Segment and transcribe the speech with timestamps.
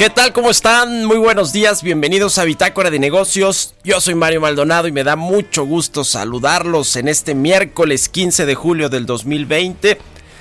[0.00, 0.32] ¿Qué tal?
[0.32, 1.04] ¿Cómo están?
[1.04, 3.74] Muy buenos días, bienvenidos a Bitácora de Negocios.
[3.84, 8.54] Yo soy Mario Maldonado y me da mucho gusto saludarlos en este miércoles 15 de
[8.54, 9.98] julio del 2020.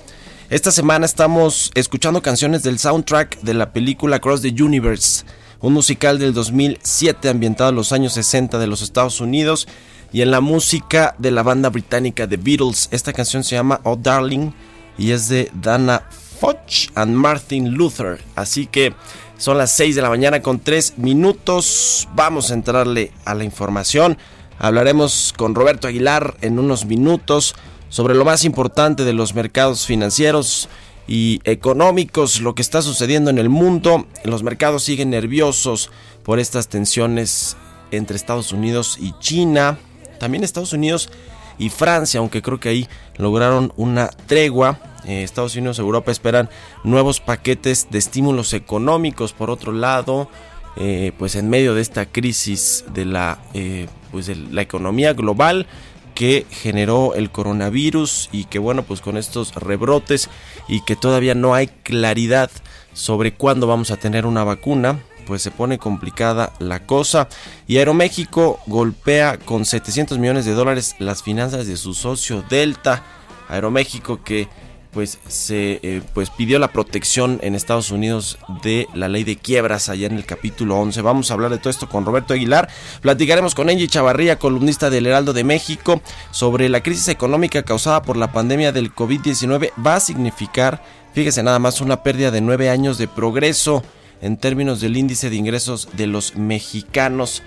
[0.51, 5.25] Esta semana estamos escuchando canciones del soundtrack de la película Cross the Universe,
[5.63, 9.69] un musical del 2007 ambientado en los años 60 de los Estados Unidos
[10.13, 12.89] y en la música de la banda británica The Beatles.
[12.91, 14.51] Esta canción se llama Oh Darling
[14.99, 16.03] y es de Dana
[16.41, 18.21] Foch and Martin Luther.
[18.35, 18.93] Así que
[19.39, 22.09] son las 6 de la mañana con 3 minutos.
[22.15, 24.19] Vamos a entrarle a la información.
[24.59, 27.55] Hablaremos con Roberto Aguilar en unos minutos
[27.89, 30.69] sobre lo más importante de los mercados financieros
[31.07, 34.07] y económicos, lo que está sucediendo en el mundo.
[34.25, 35.91] Los mercados siguen nerviosos
[36.23, 37.57] por estas tensiones
[37.91, 39.79] entre Estados Unidos y China
[40.23, 41.11] también Estados Unidos
[41.59, 44.79] y Francia, aunque creo que ahí lograron una tregua.
[45.05, 46.49] Eh, Estados Unidos y Europa esperan
[46.85, 49.33] nuevos paquetes de estímulos económicos.
[49.33, 50.29] Por otro lado,
[50.77, 55.67] eh, pues en medio de esta crisis de la, eh, pues de la economía global
[56.15, 60.29] que generó el coronavirus y que bueno, pues con estos rebrotes
[60.69, 62.51] y que todavía no hay claridad
[62.93, 67.29] sobre cuándo vamos a tener una vacuna pues se pone complicada la cosa.
[67.67, 73.03] Y Aeroméxico golpea con 700 millones de dólares las finanzas de su socio Delta.
[73.49, 74.49] Aeroméxico que
[74.93, 79.89] pues se eh, pues pidió la protección en Estados Unidos de la ley de quiebras
[79.89, 81.01] allá en el capítulo 11.
[81.01, 82.69] Vamos a hablar de todo esto con Roberto Aguilar.
[83.01, 88.19] Platicaremos con Angie Chavarría, columnista del Heraldo de México, sobre la crisis económica causada por
[88.19, 89.73] la pandemia del COVID-19.
[89.85, 90.83] Va a significar,
[91.15, 93.83] fíjese nada más, una pérdida de nueve años de progreso
[94.21, 97.43] en términos del índice de ingresos de los mexicanos.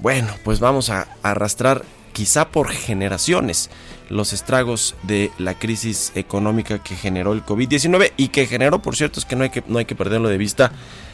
[0.00, 3.68] Bueno, pues vamos a arrastrar quizá por generaciones
[4.10, 9.20] los estragos de la crisis económica que generó el COVID-19 y que generó, por cierto,
[9.20, 10.72] es que no hay que, no hay que perderlo de vista,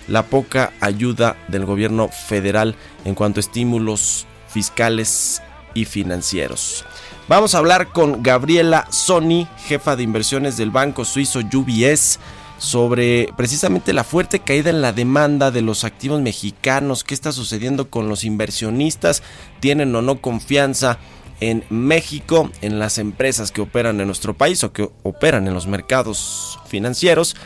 [0.09, 2.75] la poca ayuda del gobierno federal
[3.05, 5.43] en cuanto a estímulos fiscales
[5.75, 6.84] y financieros.
[7.29, 12.19] Vamos a hablar con Gabriela Sony, jefa de inversiones del banco suizo UBS
[12.59, 17.91] sobre precisamente la fuerte caída en la demanda de los activos mexicanos, qué está sucediendo
[17.91, 19.22] con los inversionistas,
[19.60, 20.99] tienen o no confianza
[21.41, 25.66] en México, en las empresas que operan en nuestro país o que operan en los
[25.66, 27.36] mercados financieros.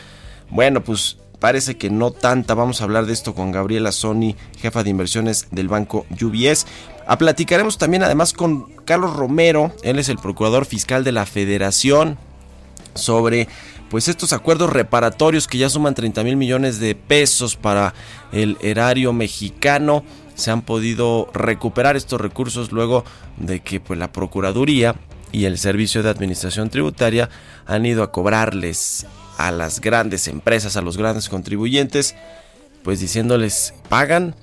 [0.49, 2.53] Bueno, pues parece que no tanta.
[2.53, 6.65] Vamos a hablar de esto con Gabriela Sony, jefa de inversiones del banco UBS.
[7.07, 12.17] A platicaremos también además con Carlos Romero, él es el procurador fiscal de la Federación,
[12.93, 13.47] sobre
[13.91, 17.93] pues estos acuerdos reparatorios que ya suman 30 mil millones de pesos para
[18.31, 23.03] el erario mexicano se han podido recuperar estos recursos luego
[23.35, 24.95] de que pues la Procuraduría
[25.33, 27.29] y el Servicio de Administración Tributaria
[27.65, 29.05] han ido a cobrarles
[29.37, 32.15] a las grandes empresas, a los grandes contribuyentes,
[32.83, 34.37] pues diciéndoles pagan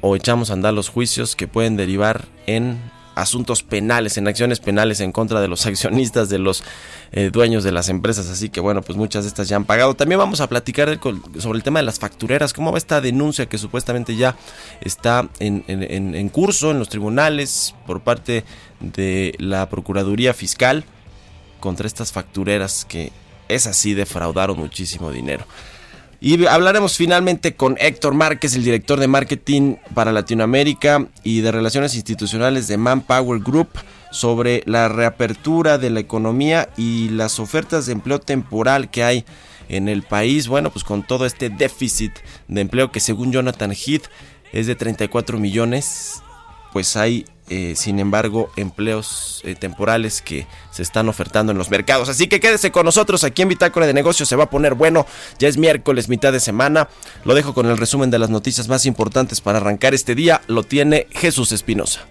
[0.00, 2.80] o echamos a andar los juicios que pueden derivar en
[3.20, 6.62] asuntos penales, en acciones penales en contra de los accionistas, de los
[7.12, 8.28] eh, dueños de las empresas.
[8.28, 9.94] Así que bueno, pues muchas de estas ya han pagado.
[9.94, 10.98] También vamos a platicar
[11.38, 14.36] sobre el tema de las factureras, cómo va esta denuncia que supuestamente ya
[14.80, 18.44] está en, en curso en los tribunales por parte
[18.80, 20.84] de la Procuraduría Fiscal
[21.60, 23.12] contra estas factureras que
[23.48, 25.44] es así defraudaron muchísimo dinero.
[26.22, 31.94] Y hablaremos finalmente con Héctor Márquez, el director de marketing para Latinoamérica y de relaciones
[31.94, 33.70] institucionales de Manpower Group,
[34.10, 39.24] sobre la reapertura de la economía y las ofertas de empleo temporal que hay
[39.68, 40.48] en el país.
[40.48, 42.12] Bueno, pues con todo este déficit
[42.48, 44.04] de empleo que según Jonathan Heath
[44.52, 46.22] es de 34 millones,
[46.72, 52.08] pues hay eh, sin embargo, empleos eh, temporales que se están ofertando en los mercados.
[52.08, 55.04] Así que quédese con nosotros aquí en Bitácora de Negocios, se va a poner bueno.
[55.40, 56.88] Ya es miércoles, mitad de semana.
[57.24, 60.42] Lo dejo con el resumen de las noticias más importantes para arrancar este día.
[60.46, 62.06] Lo tiene Jesús Espinosa.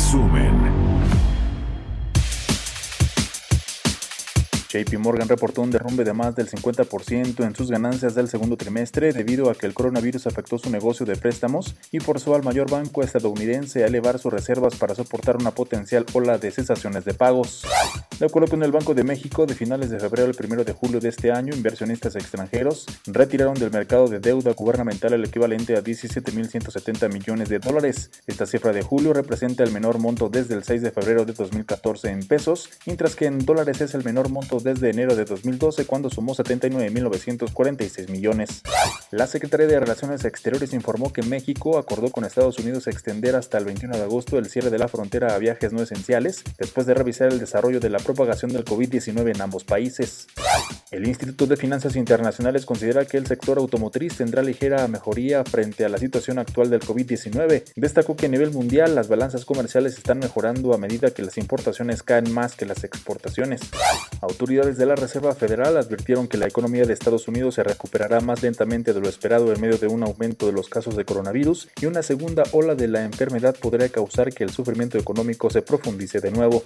[0.00, 0.89] Resumen.
[4.70, 9.12] JP Morgan reportó un derrumbe de más del 50% en sus ganancias del segundo trimestre
[9.12, 13.02] debido a que el coronavirus afectó su negocio de préstamos y forzó al mayor banco
[13.02, 17.66] estadounidense a elevar sus reservas para soportar una potencial ola de cesaciones de pagos.
[18.20, 21.00] De acuerdo con el Banco de México, de finales de febrero al 1 de julio
[21.00, 27.12] de este año, inversionistas extranjeros retiraron del mercado de deuda gubernamental el equivalente a 17.170
[27.12, 28.10] millones de dólares.
[28.26, 32.10] Esta cifra de julio representa el menor monto desde el 6 de febrero de 2014
[32.10, 36.10] en pesos, mientras que en dólares es el menor monto desde enero de 2012 cuando
[36.10, 38.62] sumó 79.946 millones.
[39.10, 43.64] La Secretaría de Relaciones Exteriores informó que México acordó con Estados Unidos extender hasta el
[43.64, 47.32] 21 de agosto el cierre de la frontera a viajes no esenciales después de revisar
[47.32, 50.26] el desarrollo de la propagación del COVID-19 en ambos países.
[50.90, 55.88] El Instituto de Finanzas Internacionales considera que el sector automotriz tendrá ligera mejoría frente a
[55.88, 57.64] la situación actual del COVID-19.
[57.76, 62.02] Destacó que a nivel mundial las balanzas comerciales están mejorando a medida que las importaciones
[62.02, 63.60] caen más que las exportaciones
[64.50, 68.42] autoridades de la Reserva Federal advirtieron que la economía de Estados Unidos se recuperará más
[68.42, 71.86] lentamente de lo esperado en medio de un aumento de los casos de coronavirus y
[71.86, 76.32] una segunda ola de la enfermedad podría causar que el sufrimiento económico se profundice de
[76.32, 76.64] nuevo.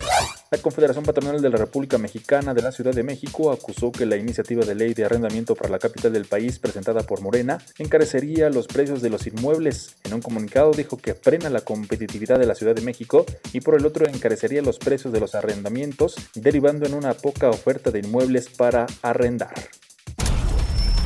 [0.51, 4.17] La Confederación Patronal de la República Mexicana de la Ciudad de México acusó que la
[4.17, 8.67] iniciativa de ley de arrendamiento para la capital del país presentada por Morena encarecería los
[8.67, 9.97] precios de los inmuebles.
[10.05, 13.75] En un comunicado dijo que frena la competitividad de la Ciudad de México y por
[13.75, 18.49] el otro encarecería los precios de los arrendamientos, derivando en una poca oferta de inmuebles
[18.49, 19.55] para arrendar.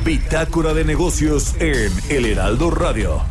[0.05, 3.21] Bitácora de negocios en El Heraldo Radio.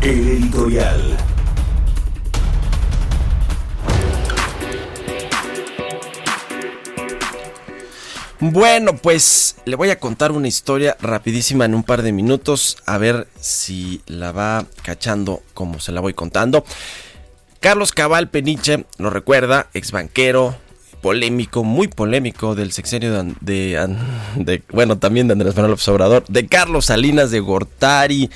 [0.00, 1.16] El editorial.
[8.42, 12.96] Bueno, pues le voy a contar una historia rapidísima en un par de minutos, a
[12.96, 16.64] ver si la va cachando como se la voy contando.
[17.60, 20.56] Carlos Cabal Peniche, lo recuerda, ex banquero,
[21.00, 26.86] polémico, muy polémico del sexenio de, bueno, también de Andrés Manuel López Obrador, de Carlos
[26.86, 28.30] Salinas de Gortari,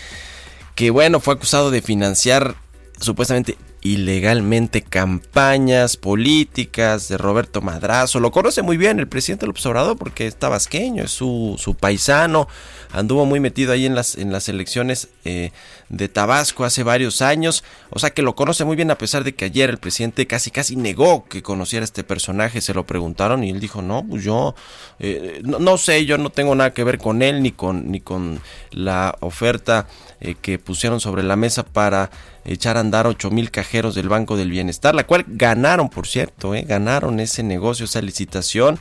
[0.74, 2.54] que bueno, fue acusado de financiar
[3.00, 8.18] supuestamente ilegalmente campañas políticas de Roberto Madrazo.
[8.18, 12.48] Lo conoce muy bien el presidente López Obrador porque está vasqueño, es su, su paisano,
[12.92, 15.52] anduvo muy metido ahí en las, en las elecciones eh,
[15.90, 19.34] de Tabasco hace varios años, o sea que lo conoce muy bien a pesar de
[19.34, 23.50] que ayer el presidente casi casi negó que conociera este personaje, se lo preguntaron y
[23.50, 24.54] él dijo, no, pues yo
[24.98, 28.40] eh, no, sé, yo no tengo nada que ver con él ni con, ni con
[28.70, 29.88] la oferta
[30.22, 32.10] eh, que pusieron sobre la mesa para
[32.44, 36.54] echar a andar 8 mil cajeros del Banco del Bienestar, la cual ganaron, por cierto,
[36.54, 38.78] eh, ganaron ese negocio, esa licitación,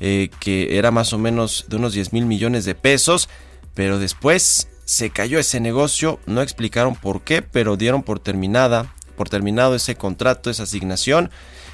[0.00, 3.28] eh, que era más o menos de unos 10 mil millones de pesos,
[3.74, 9.28] pero después se cayó ese negocio, no explicaron por qué, pero dieron por terminada, por
[9.28, 11.30] terminado ese contrato, esa asignación,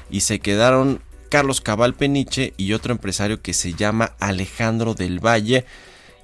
[0.09, 5.65] y se quedaron Carlos Cabal Peniche y otro empresario que se llama Alejandro del Valle,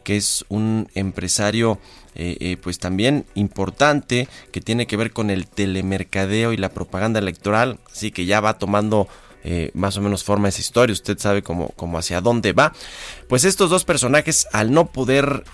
[0.04, 1.80] que es un empresario
[2.16, 7.20] eh, eh, pues también importante que tiene que ver con el telemercadeo y la propaganda
[7.20, 9.08] electoral, así que ya va tomando
[9.46, 12.74] eh, más o menos forma esa historia, usted sabe cómo, hacia dónde va.
[13.30, 15.46] Pues estos dos personajes, al no poder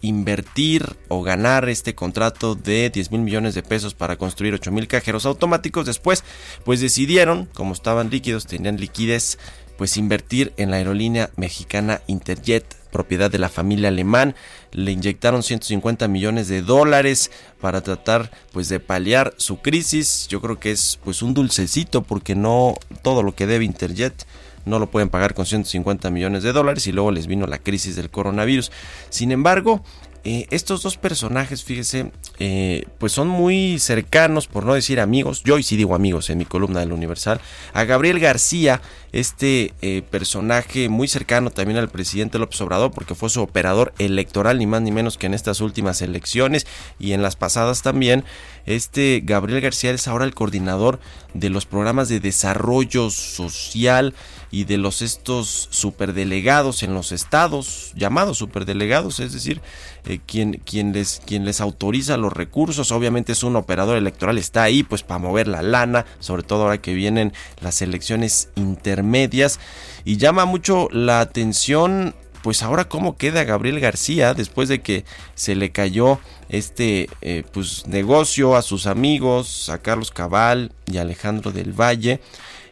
[0.00, 4.88] invertir o ganar este contrato de 10 mil millones de pesos para construir 8 mil
[4.88, 6.24] cajeros automáticos, después
[6.64, 9.38] pues decidieron, como estaban líquidos, tenían liquidez,
[9.76, 14.36] pues invertir en la aerolínea mexicana Interjet propiedad de la familia alemán.
[14.70, 20.28] Le inyectaron 150 millones de dólares para tratar pues de paliar su crisis.
[20.28, 24.24] Yo creo que es pues un dulcecito porque no todo lo que debe Interjet
[24.64, 27.96] no lo pueden pagar con 150 millones de dólares y luego les vino la crisis
[27.96, 28.70] del coronavirus.
[29.10, 29.84] Sin embargo,
[30.26, 35.42] eh, estos dos personajes, fíjese, eh, pues son muy cercanos, por no decir amigos.
[35.44, 37.42] Yo hoy sí digo amigos en mi columna del Universal.
[37.74, 38.80] A Gabriel García,
[39.12, 44.58] este eh, personaje muy cercano también al presidente López Obrador, porque fue su operador electoral,
[44.58, 46.66] ni más ni menos que en estas últimas elecciones
[46.98, 48.24] y en las pasadas también.
[48.66, 50.98] Este Gabriel García es ahora el coordinador
[51.34, 54.14] de los programas de desarrollo social
[54.50, 59.60] y de los estos superdelegados en los estados, llamados superdelegados, es decir,
[60.06, 64.62] eh, quien, quien, les, quien les autoriza los recursos, obviamente es un operador electoral, está
[64.62, 69.58] ahí pues para mover la lana, sobre todo ahora que vienen las elecciones intermedias,
[70.04, 72.14] y llama mucho la atención
[72.44, 76.20] pues ahora cómo queda Gabriel García después de que se le cayó
[76.50, 82.20] este eh, pues negocio a sus amigos, a Carlos Cabal y Alejandro del Valle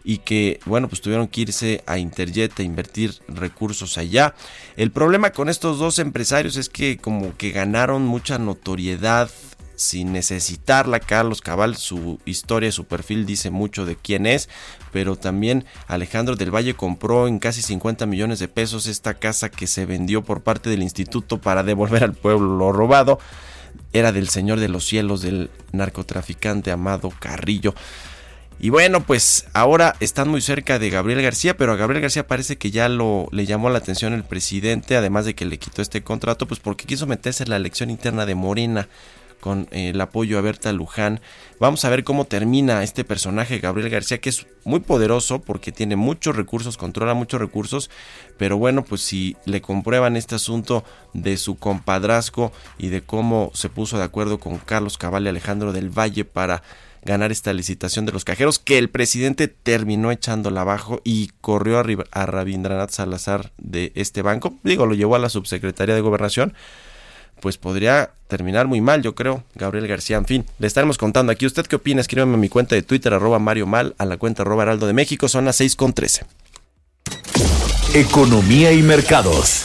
[0.05, 4.35] y que, bueno, pues tuvieron que irse a Interjet a invertir recursos allá.
[4.76, 9.31] El problema con estos dos empresarios es que como que ganaron mucha notoriedad
[9.83, 11.01] sin necesitarla.
[11.01, 14.49] Carlos Cabal, su historia, su perfil dice mucho de quién es,
[14.93, 19.67] pero también Alejandro del Valle compró en casi 50 millones de pesos esta casa que
[19.67, 23.19] se vendió por parte del instituto para devolver al pueblo lo robado.
[23.93, 27.75] Era del Señor de los Cielos, del narcotraficante Amado Carrillo.
[28.62, 32.59] Y bueno, pues ahora están muy cerca de Gabriel García, pero a Gabriel García parece
[32.59, 36.05] que ya lo le llamó la atención el presidente, además de que le quitó este
[36.05, 38.89] contrato, pues porque quiso meterse en la elección interna de Morena
[39.42, 41.20] con eh, el apoyo a Berta Luján.
[41.58, 45.96] Vamos a ver cómo termina este personaje Gabriel García, que es muy poderoso porque tiene
[45.96, 47.90] muchos recursos, controla muchos recursos,
[48.38, 53.68] pero bueno, pues si le comprueban este asunto de su compadrazgo y de cómo se
[53.68, 56.62] puso de acuerdo con Carlos Cabal y Alejandro del Valle para
[57.04, 61.82] ganar esta licitación de los cajeros que el presidente terminó echándola abajo y corrió
[62.12, 64.54] a, Rabindranath Salazar de este banco.
[64.62, 66.54] Digo, lo llevó a la subsecretaría de gobernación.
[67.42, 70.16] Pues podría terminar muy mal, yo creo, Gabriel García.
[70.16, 71.44] En fin, le estaremos contando aquí.
[71.44, 72.00] ¿Usted qué opina?
[72.00, 74.92] Escríbeme a mi cuenta de Twitter, arroba Mario Mal, a la cuenta arroba Heraldo de
[74.92, 75.26] México.
[75.26, 76.25] Son las 6 con 13.
[77.94, 79.64] Economía y mercados.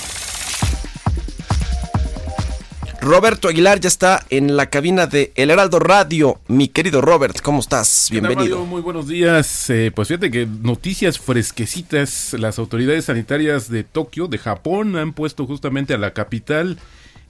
[3.00, 6.42] Roberto Aguilar ya está en la cabina de El Heraldo Radio.
[6.48, 8.08] Mi querido Robert, ¿cómo estás?
[8.10, 8.66] Bienvenido.
[8.66, 9.70] muy buenos días.
[9.70, 12.34] Eh, pues fíjate que noticias fresquecitas.
[12.40, 16.80] Las autoridades sanitarias de Tokio, de Japón, han puesto justamente a la capital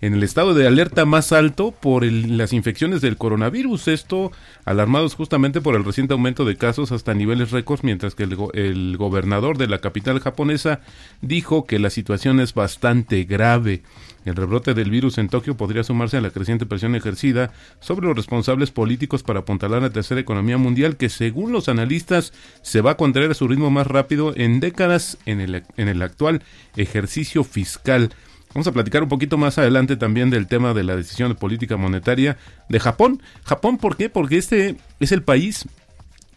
[0.01, 3.87] en el estado de alerta más alto por las infecciones del coronavirus.
[3.87, 4.31] Esto
[4.65, 8.97] alarmados justamente por el reciente aumento de casos hasta niveles récords, mientras que el, el,
[8.97, 10.81] gobernador de la capital japonesa
[11.21, 13.81] dijo que la situación es bastante grave.
[14.25, 18.15] El rebrote del virus en Tokio podría sumarse a la creciente presión ejercida sobre los
[18.15, 22.97] responsables políticos para apuntalar la tercera economía mundial que según los analistas se va a
[22.97, 26.43] contraer a su ritmo más rápido en décadas en el, en el actual
[26.75, 28.11] ejercicio fiscal.
[28.53, 31.77] Vamos a platicar un poquito más adelante también del tema de la decisión de política
[31.77, 32.37] monetaria
[32.69, 33.21] de Japón.
[33.43, 34.09] Japón, ¿por qué?
[34.09, 35.67] Porque este es el país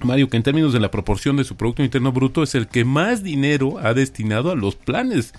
[0.05, 2.85] Mario, que en términos de la proporción de su Producto Interno Bruto es el que
[2.85, 5.35] más dinero ha destinado a los planes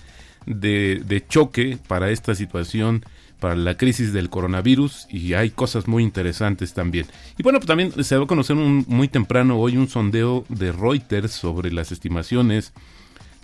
[0.46, 3.04] de, choque para esta situación,
[3.40, 7.06] para la crisis del coronavirus y hay cosas muy interesantes también.
[7.38, 10.70] Y bueno, pues también se va a conocer un, muy temprano hoy un sondeo de
[10.70, 12.72] Reuters sobre las estimaciones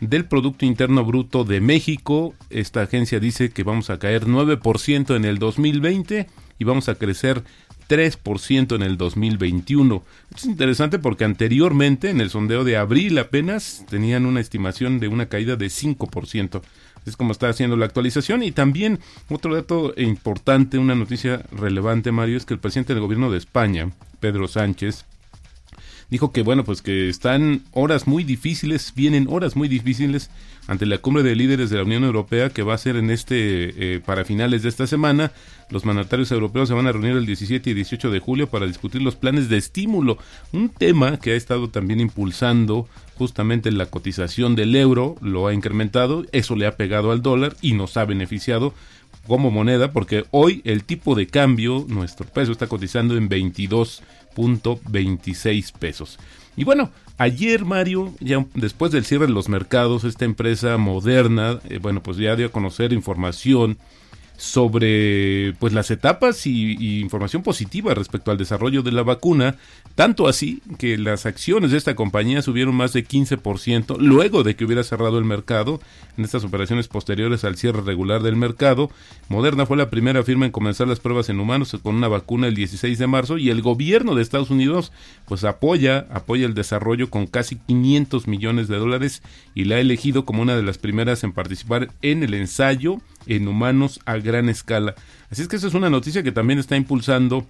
[0.01, 2.35] del Producto Interno Bruto de México.
[2.51, 6.27] Esta agencia dice que vamos a caer 9% en el 2020
[6.59, 7.43] y vamos a crecer
[7.89, 10.03] 3% en el 2021.
[10.37, 15.27] Es interesante porque anteriormente, en el sondeo de abril apenas, tenían una estimación de una
[15.27, 16.63] caída de 5%.
[17.07, 18.43] Es como está haciendo la actualización.
[18.43, 19.01] Y también
[19.31, 23.91] otro dato importante, una noticia relevante, Mario, es que el presidente del gobierno de España,
[24.21, 25.07] Pedro Sánchez,
[26.11, 30.31] dijo que bueno, pues que están horas muy difíciles, vienen horas muy difíciles
[30.67, 33.37] ante la cumbre de líderes de la Unión Europea que va a ser en este
[33.95, 35.33] eh, para finales de esta semana.
[35.71, 39.03] Los mandatarios europeos se van a reunir el 17 y 18 de julio para discutir
[39.03, 40.19] los planes de estímulo,
[40.53, 42.87] un tema que ha estado también impulsando
[43.17, 47.73] justamente la cotización del euro, lo ha incrementado, eso le ha pegado al dólar y
[47.73, 48.73] nos ha beneficiado
[49.27, 54.03] como moneda porque hoy el tipo de cambio, nuestro peso está cotizando en 22
[54.89, 56.19] 26 pesos.
[56.57, 61.79] Y bueno, ayer Mario, ya después del cierre de los mercados, esta empresa moderna, eh,
[61.79, 63.79] bueno, pues ya dio a conocer información
[64.39, 69.57] sobre pues las etapas y, información positiva respecto al desarrollo de la vacuna,
[69.97, 74.65] tanto así que las acciones de esta compañía subieron más de 15% luego de que
[74.65, 75.81] hubiera cerrado el mercado
[76.17, 78.91] en estas operaciones posteriores al cierre regular del mercado.
[79.29, 82.55] Moderna fue la primera firma en comenzar las pruebas en humanos con una vacuna el
[82.55, 84.93] 16 de marzo y el gobierno de Estados Unidos
[85.27, 89.23] pues apoya apoya el desarrollo con casi 500 millones de dólares
[89.57, 93.47] y la ha elegido como una de las primeras en participar en el ensayo en
[93.47, 94.95] humanos a gran escala.
[95.31, 97.47] Así es que esa es una noticia que también está impulsando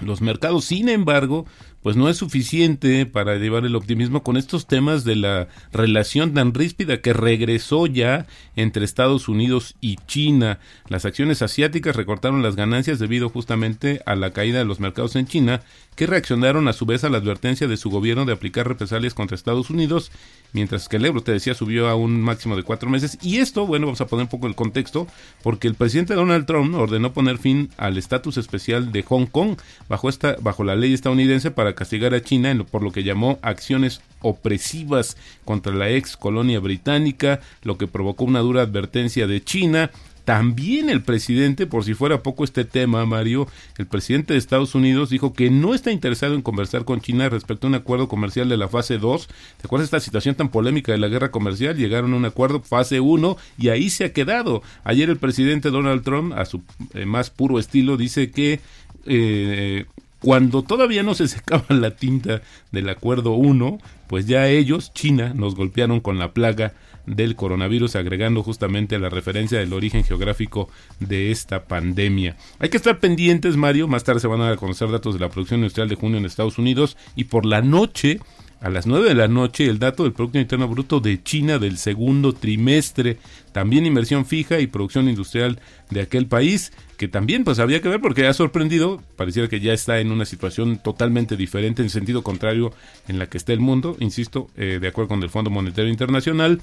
[0.00, 0.64] los mercados.
[0.66, 1.46] Sin embargo,
[1.86, 6.52] pues no es suficiente para llevar el optimismo con estos temas de la relación tan
[6.52, 8.26] ríspida que regresó ya
[8.56, 10.58] entre Estados Unidos y China.
[10.88, 15.28] Las acciones asiáticas recortaron las ganancias debido justamente a la caída de los mercados en
[15.28, 15.62] China,
[15.94, 19.36] que reaccionaron a su vez a la advertencia de su gobierno de aplicar represalias contra
[19.36, 20.10] Estados Unidos,
[20.52, 23.16] mientras que el euro, te decía, subió a un máximo de cuatro meses.
[23.22, 25.06] Y esto, bueno, vamos a poner un poco el contexto,
[25.44, 29.56] porque el presidente Donald Trump ordenó poner fin al estatus especial de Hong Kong
[29.88, 34.00] bajo, esta, bajo la ley estadounidense para castigar a China por lo que llamó acciones
[34.20, 39.90] opresivas contra la ex colonia británica, lo que provocó una dura advertencia de China.
[40.26, 43.46] También el presidente, por si fuera poco este tema, Mario,
[43.78, 47.66] el presidente de Estados Unidos dijo que no está interesado en conversar con China respecto
[47.66, 49.28] a un acuerdo comercial de la fase 2.
[49.28, 51.76] ¿Te acuerdas esta situación tan polémica de la guerra comercial?
[51.76, 54.62] Llegaron a un acuerdo fase 1 y ahí se ha quedado.
[54.82, 56.60] Ayer el presidente Donald Trump, a su
[56.94, 58.58] eh, más puro estilo, dice que
[59.04, 59.86] eh,
[60.26, 62.42] cuando todavía no se secaba la tinta
[62.72, 63.78] del acuerdo 1,
[64.08, 66.72] pues ya ellos, China, nos golpearon con la plaga
[67.06, 70.68] del coronavirus, agregando justamente la referencia del origen geográfico
[70.98, 72.36] de esta pandemia.
[72.58, 75.60] Hay que estar pendientes, Mario, más tarde se van a conocer datos de la producción
[75.60, 78.18] industrial de junio en Estados Unidos y por la noche
[78.60, 81.78] a las 9 de la noche el dato del Producto Interno Bruto de China del
[81.78, 83.18] segundo trimestre,
[83.52, 85.60] también inversión fija y producción industrial
[85.90, 89.72] de aquel país, que también pues había que ver porque ha sorprendido, pareciera que ya
[89.72, 92.72] está en una situación totalmente diferente en sentido contrario
[93.08, 96.60] en la que está el mundo, insisto, eh, de acuerdo con el Fondo Monetario Internacional,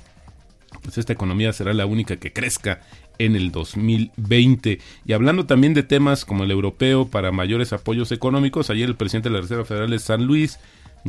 [0.82, 2.82] pues esta economía será la única que crezca
[3.20, 4.80] en el 2020.
[5.06, 9.30] Y hablando también de temas como el europeo para mayores apoyos económicos, ayer el presidente
[9.30, 10.60] de la Reserva Federal de San Luis,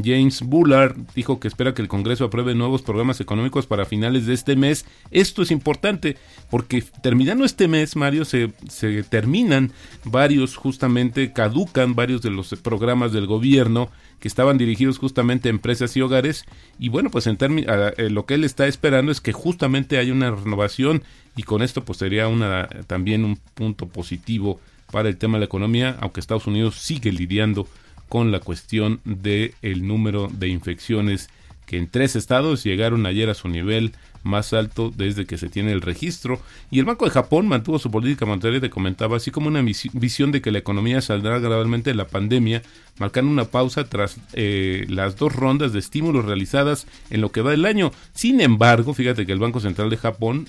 [0.03, 4.35] James Bullard dijo que espera que el Congreso apruebe nuevos programas económicos para finales de
[4.35, 4.87] este mes.
[5.11, 6.17] Esto es importante
[6.51, 9.73] porque terminando este mes, Mario, se, se terminan
[10.05, 13.91] varios, justamente caducan varios de los programas del gobierno
[14.21, 16.45] que estaban dirigidos justamente a empresas y hogares.
[16.79, 20.31] Y bueno, pues en eh, lo que él está esperando es que justamente haya una
[20.31, 21.03] renovación
[21.37, 25.47] y con esto pues sería una, también un punto positivo para el tema de la
[25.47, 27.67] economía, aunque Estados Unidos sigue lidiando
[28.13, 31.29] la cuestión del el número de infecciones
[31.67, 35.73] que en tres estados llegaron ayer a su nivel más alto desde que se tiene
[35.73, 36.41] el registro.
[36.71, 40.33] Y el Banco de Japón mantuvo su política monetaria, te comentaba, así como una visión
[40.33, 42.63] de que la economía saldrá gradualmente de la pandemia,
[42.99, 47.51] marcando una pausa tras eh, las dos rondas de estímulos realizadas en lo que va
[47.51, 47.93] del año.
[48.15, 50.49] Sin embargo, fíjate que el Banco Central de Japón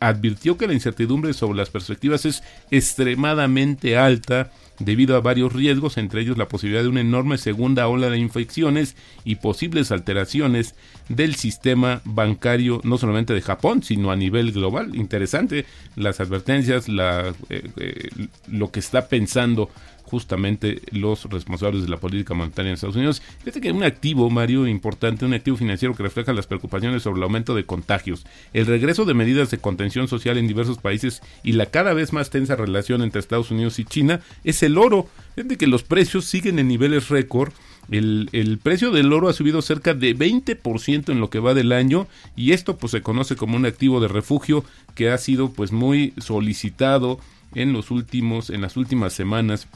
[0.00, 6.20] advirtió que la incertidumbre sobre las perspectivas es extremadamente alta debido a varios riesgos, entre
[6.20, 10.74] ellos la posibilidad de una enorme segunda ola de infecciones y posibles alteraciones
[11.08, 14.94] del sistema bancario, no solamente de Japón, sino a nivel global.
[14.94, 18.08] Interesante las advertencias, la, eh, eh,
[18.48, 19.70] lo que está pensando
[20.06, 23.20] justamente los responsables de la política monetaria en Estados Unidos.
[23.40, 27.24] Fíjate que un activo, Mario, importante, un activo financiero que refleja las preocupaciones sobre el
[27.24, 31.66] aumento de contagios, el regreso de medidas de contención social en diversos países y la
[31.66, 35.08] cada vez más tensa relación entre Estados Unidos y China es el oro.
[35.34, 37.52] Fíjate que los precios siguen en niveles récord.
[37.90, 41.70] El, el, precio del oro ha subido cerca de 20% en lo que va del
[41.70, 44.64] año y esto pues se conoce como un activo de refugio
[44.96, 47.20] que ha sido pues muy solicitado
[47.54, 49.68] en los últimos en las últimas semanas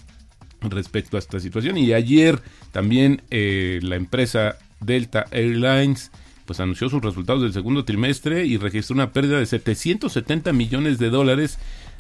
[0.63, 1.79] respecto a esta situación.
[1.79, 2.41] Y ayer
[2.73, 6.11] también eh, la empresa Delta Airlines
[6.45, 11.09] pues anunció sus resultados del segundo trimestre y registró una pérdida de 770 millones de
[11.09, 11.59] dólares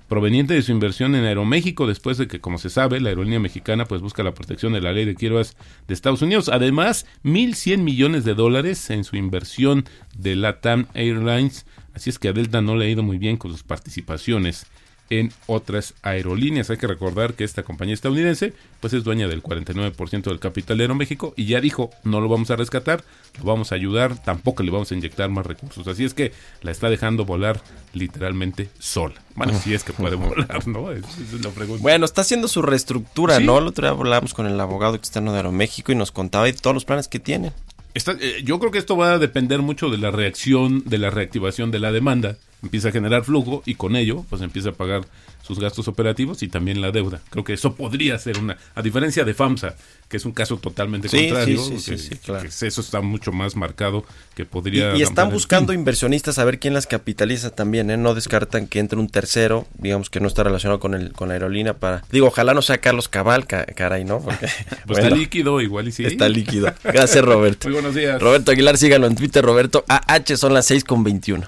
[0.09, 3.85] proveniente de su inversión en Aeroméxico después de que, como se sabe, la aerolínea mexicana
[3.85, 6.49] pues busca la protección de la ley de quiebras de Estados Unidos.
[6.49, 9.85] Además, 1.100 millones de dólares en su inversión
[10.19, 11.65] de LATAM Airlines.
[11.95, 14.67] Así es que a Delta no le ha ido muy bien con sus participaciones
[15.11, 16.71] en otras aerolíneas.
[16.71, 20.85] Hay que recordar que esta compañía estadounidense pues es dueña del 49% del capital de
[20.85, 23.05] Aeroméxico y ya dijo, no lo vamos a rescatar,
[23.39, 25.87] lo vamos a ayudar, tampoco le vamos a inyectar más recursos.
[25.87, 27.61] Así es que la está dejando volar
[27.93, 29.15] literalmente sola.
[29.35, 30.91] Bueno, si es que puede volar, ¿no?
[30.93, 31.05] es
[31.45, 31.83] la pregunta.
[31.83, 33.59] Bueno, está haciendo su reestructura, ¿no?
[33.59, 36.75] El otro día hablamos con el abogado externo de Aeroméxico y nos contaba de todos
[36.75, 37.53] los planes que tiene.
[37.95, 41.71] Eh, yo creo que esto va a depender mucho de la reacción, de la reactivación
[41.71, 42.37] de la demanda.
[42.63, 45.03] Empieza a generar flujo y con ello pues empieza a pagar
[45.51, 47.21] sus gastos operativos y también la deuda.
[47.31, 49.75] Creo que eso podría ser una, a diferencia de FAMSA,
[50.09, 54.05] que es un caso totalmente contrario, eso está mucho más marcado
[54.37, 54.97] que podría...
[54.97, 57.97] Y, están buscando inversionistas a ver quién las capitaliza también, ¿eh?
[57.97, 61.35] no descartan que entre un tercero, digamos que no está relacionado con el con la
[61.35, 62.05] aerolínea para...
[62.13, 64.21] Digo, ojalá no sea Carlos Cabal, caray, ¿no?
[64.21, 64.47] Porque,
[64.87, 66.05] pues está líquido igual y sí.
[66.05, 66.73] Está líquido.
[66.85, 67.69] Gracias, Roberto.
[67.69, 68.23] Muy buenos días.
[68.23, 71.47] Roberto Aguilar, síganlo en Twitter, Roberto AH, son las 6 con 21.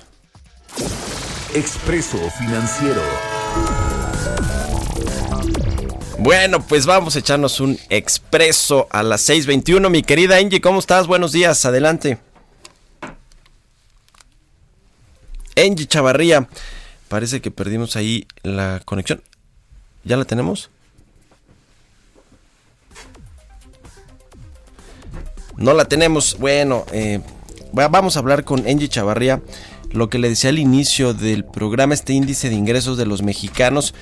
[1.55, 3.03] Expreso Financiero.
[6.19, 9.91] Bueno, pues vamos a echarnos un expreso a las 6.21.
[9.91, 11.09] Mi querida Angie, ¿cómo estás?
[11.09, 12.19] Buenos días, adelante.
[15.57, 16.49] Angie Chavarría,
[17.09, 19.21] parece que perdimos ahí la conexión.
[20.05, 20.71] ¿Ya la tenemos?
[25.57, 26.39] No la tenemos.
[26.39, 27.21] Bueno, eh,
[27.73, 29.43] vamos a hablar con Angie Chavarría.
[29.93, 33.95] Lo que le decía al inicio del programa, este índice de ingresos de los mexicanos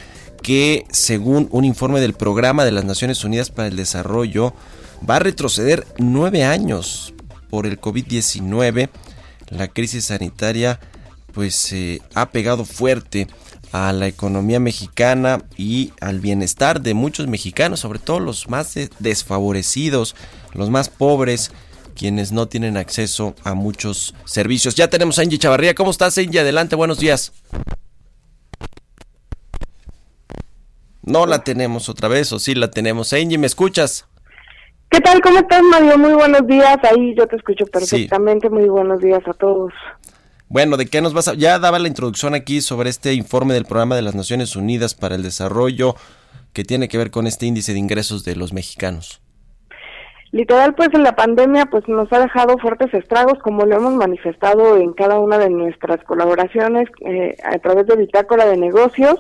[0.42, 4.54] que según un informe del Programa de las Naciones Unidas para el Desarrollo
[5.08, 7.12] va a retroceder nueve años
[7.50, 8.88] por el COVID-19.
[9.48, 10.78] La crisis sanitaria
[11.32, 13.26] pues eh, ha pegado fuerte
[13.72, 20.16] a la economía mexicana y al bienestar de muchos mexicanos, sobre todo los más desfavorecidos,
[20.54, 21.52] los más pobres,
[21.90, 24.74] quienes no tienen acceso a muchos servicios.
[24.74, 25.74] Ya tenemos a Angie Chavarría.
[25.74, 26.40] ¿Cómo estás, Angie?
[26.40, 27.32] Adelante, buenos días.
[31.02, 33.12] No la tenemos otra vez, o sí la tenemos.
[33.12, 34.06] Angie, ¿me escuchas?
[34.90, 35.20] ¿Qué tal?
[35.20, 35.98] ¿Cómo estás, Mario?
[35.98, 36.76] Muy buenos días.
[36.82, 38.50] Ahí yo te escucho perfectamente.
[38.50, 39.72] Muy buenos días a todos.
[40.48, 41.34] Bueno, ¿de qué nos vas a...?
[41.34, 45.14] Ya daba la introducción aquí sobre este informe del Programa de las Naciones Unidas para
[45.14, 45.94] el Desarrollo
[46.52, 49.20] que tiene que ver con este índice de ingresos de los mexicanos.
[50.32, 54.76] Literal, pues en la pandemia pues nos ha dejado fuertes estragos, como lo hemos manifestado
[54.76, 59.16] en cada una de nuestras colaboraciones eh, a través de Bitácora de Negocios.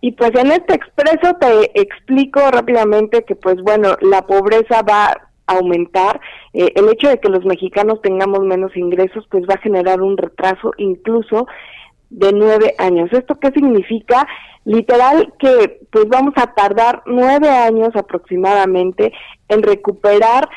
[0.00, 6.20] Y pues en este expreso te explico rápidamente que pues bueno, la pobreza va aumentar,
[6.52, 10.16] eh, el hecho de que los mexicanos tengamos menos ingresos pues va a generar un
[10.16, 11.46] retraso incluso
[12.10, 13.10] de nueve años.
[13.12, 14.26] ¿Esto qué significa?
[14.64, 19.12] Literal que pues vamos a tardar nueve años aproximadamente
[19.48, 20.48] en recuperar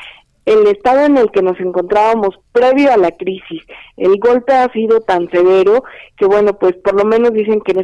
[0.46, 3.62] el estado en el que nos encontrábamos previo a la crisis.
[3.96, 5.84] El golpe ha sido tan severo
[6.16, 7.80] que bueno, pues por lo menos dicen que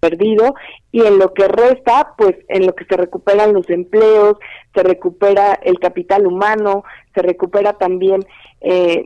[0.00, 0.54] perdido
[0.92, 4.36] y en lo que resta, pues en lo que se recuperan los empleos,
[4.74, 6.84] se recupera el capital humano,
[7.14, 8.24] se recupera también
[8.60, 9.02] eh,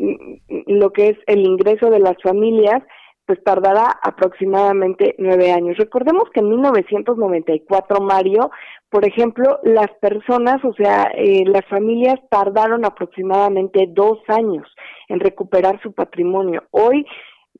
[0.66, 2.82] lo que es el ingreso de las familias,
[3.26, 5.76] pues tardará aproximadamente nueve años.
[5.76, 8.50] Recordemos que en 1994, Mario,
[8.90, 14.66] por ejemplo, las personas, o sea, eh, las familias tardaron aproximadamente dos años
[15.08, 16.64] en recuperar su patrimonio.
[16.72, 17.06] Hoy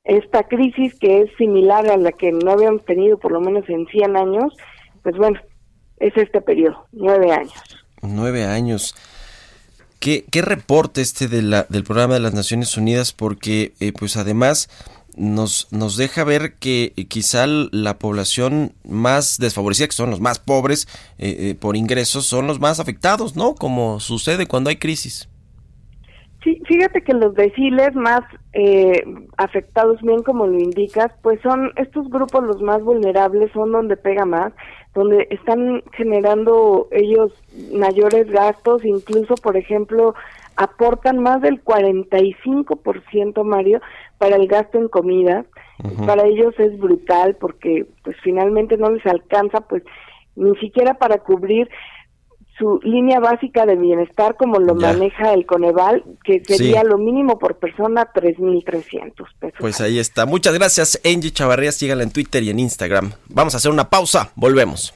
[0.04, 3.86] esta crisis que es similar a la que no habíamos tenido por lo menos en
[3.86, 4.54] 100 años,
[5.02, 5.40] pues bueno,
[5.98, 7.62] es este periodo, nueve años.
[8.02, 8.94] Nueve años.
[9.98, 13.12] ¿Qué, qué reporte este de del programa de las Naciones Unidas?
[13.12, 14.70] Porque eh, pues además
[15.14, 20.38] nos, nos deja ver que eh, quizá la población más desfavorecida, que son los más
[20.38, 23.54] pobres eh, por ingresos, son los más afectados, ¿no?
[23.54, 25.28] Como sucede cuando hay crisis.
[26.42, 28.22] Sí, fíjate que los deciles más
[28.54, 29.04] eh,
[29.36, 34.24] afectados, bien como lo indicas, pues son estos grupos los más vulnerables, son donde pega
[34.24, 34.52] más,
[34.94, 37.30] donde están generando ellos
[37.74, 40.14] mayores gastos, incluso, por ejemplo,
[40.56, 43.80] aportan más del 45%, Mario,
[44.16, 45.44] para el gasto en comida.
[46.06, 49.82] Para ellos es brutal porque pues finalmente no les alcanza pues
[50.36, 51.70] ni siquiera para cubrir
[52.60, 57.56] su línea básica de bienestar como lo maneja el Coneval, que sería lo mínimo por
[57.56, 59.58] persona 3.300 pesos.
[59.58, 60.26] Pues ahí está.
[60.26, 61.72] Muchas gracias, Angie Chavarría.
[61.72, 63.12] Sígala en Twitter y en Instagram.
[63.28, 64.30] Vamos a hacer una pausa.
[64.36, 64.94] Volvemos.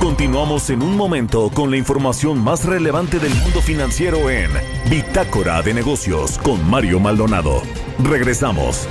[0.00, 4.50] Continuamos en un momento con la información más relevante del mundo financiero en
[4.90, 7.62] Bitácora de Negocios con Mario Maldonado.
[8.02, 8.88] Regresamos.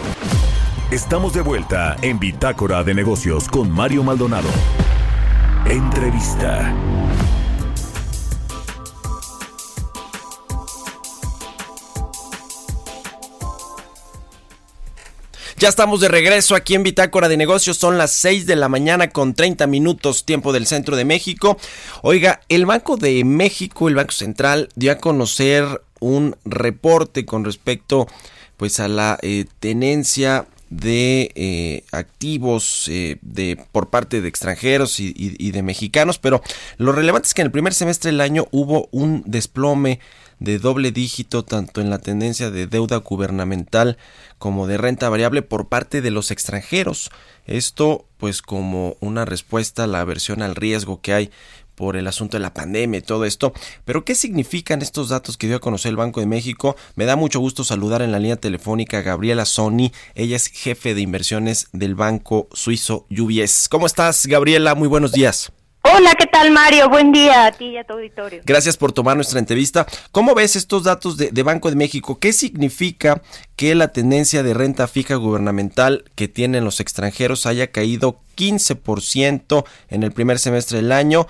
[0.91, 4.49] Estamos de vuelta en Bitácora de Negocios con Mario Maldonado.
[5.65, 6.75] Entrevista.
[15.57, 17.77] Ya estamos de regreso aquí en Bitácora de Negocios.
[17.77, 21.57] Son las 6 de la mañana con 30 minutos tiempo del centro de México.
[22.01, 28.07] Oiga, el Banco de México, el Banco Central, dio a conocer un reporte con respecto
[28.57, 35.51] pues a la eh, tenencia de eh, activos eh, de por parte de extranjeros y,
[35.51, 36.41] de mexicanos, pero
[36.77, 39.99] lo relevante es que en el primer semestre del año hubo un desplome
[40.39, 43.97] de doble dígito tanto en la tendencia de deuda gubernamental
[44.39, 47.11] como de renta variable por parte de los extranjeros.
[47.45, 51.31] Esto pues como una respuesta a la aversión al riesgo que hay
[51.75, 53.53] por el asunto de la pandemia y todo esto.
[53.85, 56.75] Pero ¿qué significan estos datos que dio a conocer el Banco de México?
[56.95, 59.91] Me da mucho gusto saludar en la línea telefónica a Gabriela Sony.
[60.15, 63.69] Ella es jefe de inversiones del banco suizo UBS.
[63.69, 64.75] ¿Cómo estás, Gabriela?
[64.75, 65.51] Muy buenos días.
[65.83, 66.89] Hola, ¿qué tal Mario?
[66.89, 68.43] Buen día a ti y a tu auditorio.
[68.45, 69.87] Gracias por tomar nuestra entrevista.
[70.11, 72.19] ¿Cómo ves estos datos de, de, Banco de México?
[72.19, 73.23] ¿Qué significa
[73.55, 80.03] que la tendencia de renta fija gubernamental que tienen los extranjeros haya caído 15% en
[80.03, 81.27] el primer semestre del año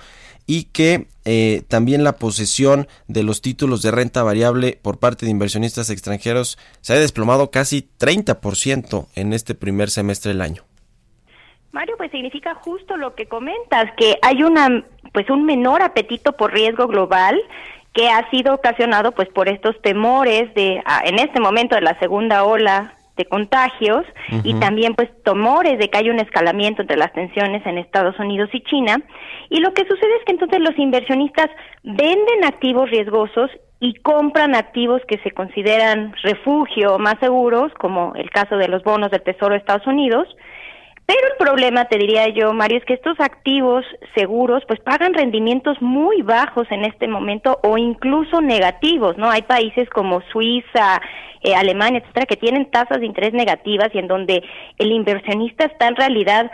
[0.52, 5.30] y que eh, también la posesión de los títulos de renta variable por parte de
[5.30, 10.62] inversionistas extranjeros se ha desplomado casi 30% en este primer semestre del año.
[11.72, 14.84] Mario, pues significa justo lo que comentas, que hay una
[15.14, 17.40] pues un menor apetito por riesgo global
[17.94, 21.98] que ha sido ocasionado pues por estos temores de ah, en este momento de la
[21.98, 24.04] segunda ola de contagios
[24.42, 28.48] y también pues temores de que haya un escalamiento entre las tensiones en Estados Unidos
[28.52, 28.96] y China.
[29.50, 31.50] Y lo que sucede es que entonces los inversionistas
[31.82, 38.56] venden activos riesgosos y compran activos que se consideran refugio más seguros, como el caso
[38.56, 40.28] de los bonos del Tesoro de Estados Unidos,
[41.12, 45.76] pero el problema, te diría yo, Mario, es que estos activos seguros pues pagan rendimientos
[45.82, 49.30] muy bajos en este momento o incluso negativos, ¿no?
[49.30, 51.02] Hay países como Suiza,
[51.42, 54.42] eh, Alemania, etcétera, que tienen tasas de interés negativas y en donde
[54.78, 56.50] el inversionista está en realidad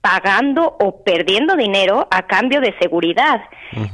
[0.00, 3.42] pagando o perdiendo dinero a cambio de seguridad.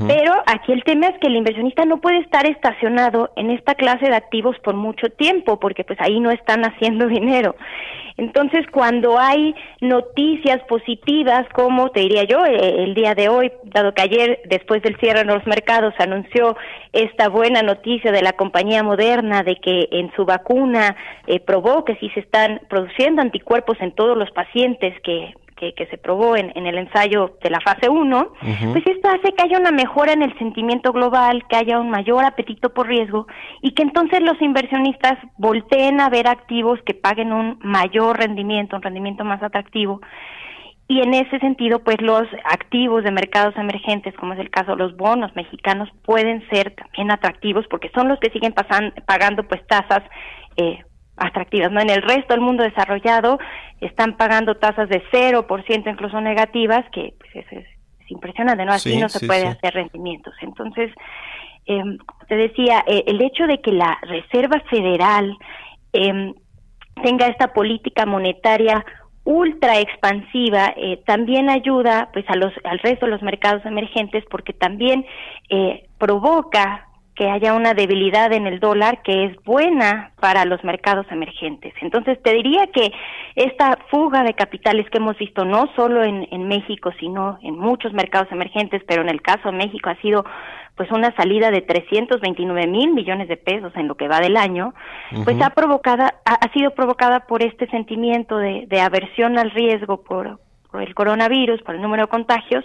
[0.07, 4.07] Pero aquí el tema es que el inversionista no puede estar estacionado en esta clase
[4.07, 7.57] de activos por mucho tiempo, porque pues ahí no están haciendo dinero.
[8.17, 13.93] Entonces, cuando hay noticias positivas, como te diría yo, eh, el día de hoy, dado
[13.93, 16.57] que ayer, después del cierre de los mercados, anunció
[16.93, 20.95] esta buena noticia de la compañía moderna de que en su vacuna
[21.27, 25.99] eh, probó que sí se están produciendo anticuerpos en todos los pacientes que que, se
[25.99, 28.33] probó en, el ensayo de la fase 1,
[28.73, 32.25] pues esto hace que haya una mejora en el sentimiento global, que haya un mayor
[32.25, 33.27] apetito por riesgo
[33.62, 38.83] y que entonces los inversionistas volteen a ver activos que paguen un mayor rendimiento, un
[38.83, 40.01] rendimiento más atractivo.
[40.87, 44.77] Y en ese sentido, pues los activos de mercados emergentes, como es el caso de
[44.77, 49.67] los bonos mexicanos, pueden ser también atractivos porque son los que siguen pasando, pagando pues
[49.67, 50.03] tasas
[50.57, 50.85] eh,
[51.16, 51.70] atractivas.
[51.70, 51.81] ¿no?
[51.81, 53.38] En el resto del mundo desarrollado
[53.81, 57.66] están pagando tasas de 0%, incluso negativas, que pues, es,
[58.09, 58.72] impresionante, ¿no?
[58.72, 60.35] Así no se puede hacer rendimientos.
[60.42, 60.90] Entonces,
[61.66, 61.83] eh,
[62.29, 65.37] te decía, eh, el hecho de que la Reserva Federal
[65.92, 66.35] em,
[67.03, 68.85] tenga esta política monetaria
[69.24, 74.53] ultra expansiva eh, también ayuda pues a los al resto de los mercados emergentes porque
[74.53, 75.07] también
[75.48, 81.07] eh, provoca que haya una debilidad en el dólar que es buena para los mercados
[81.11, 81.72] emergentes.
[81.81, 82.92] Entonces, te diría que
[83.37, 87.92] esta fuga de capitales que hemos visto no solo en, en México, sino en muchos
[87.92, 90.24] mercados emergentes, pero en el caso de México ha sido
[90.77, 94.74] pues una salida de 329 mil millones de pesos en lo que va del año,
[95.24, 100.40] pues ha provocada, ha, sido provocada por este sentimiento de, de aversión al riesgo por,
[100.72, 102.64] por el coronavirus, por el número de contagios,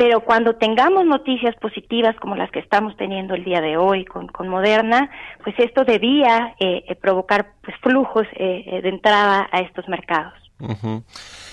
[0.00, 4.28] pero cuando tengamos noticias positivas como las que estamos teniendo el día de hoy con,
[4.28, 5.10] con Moderna,
[5.44, 10.32] pues esto debía eh, eh provocar pues, flujos eh, eh, de entrada a estos mercados.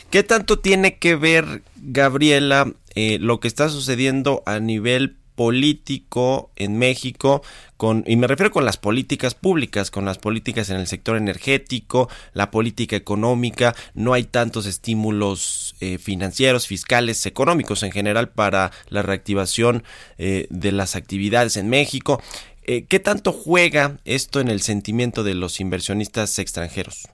[0.10, 1.44] ¿Qué tanto tiene que ver,
[1.76, 7.44] Gabriela, lo que está sucediendo a nivel político en México
[7.78, 12.10] con y me refiero con las políticas públicas, con las políticas en el sector energético,
[12.34, 19.04] la política económica, no hay tantos estímulos eh, financieros, fiscales, económicos en general para la
[19.04, 19.84] reactivación
[20.18, 22.20] eh, de las actividades en México.
[22.64, 27.08] Eh, ¿Qué tanto juega esto en el sentimiento de los inversionistas extranjeros?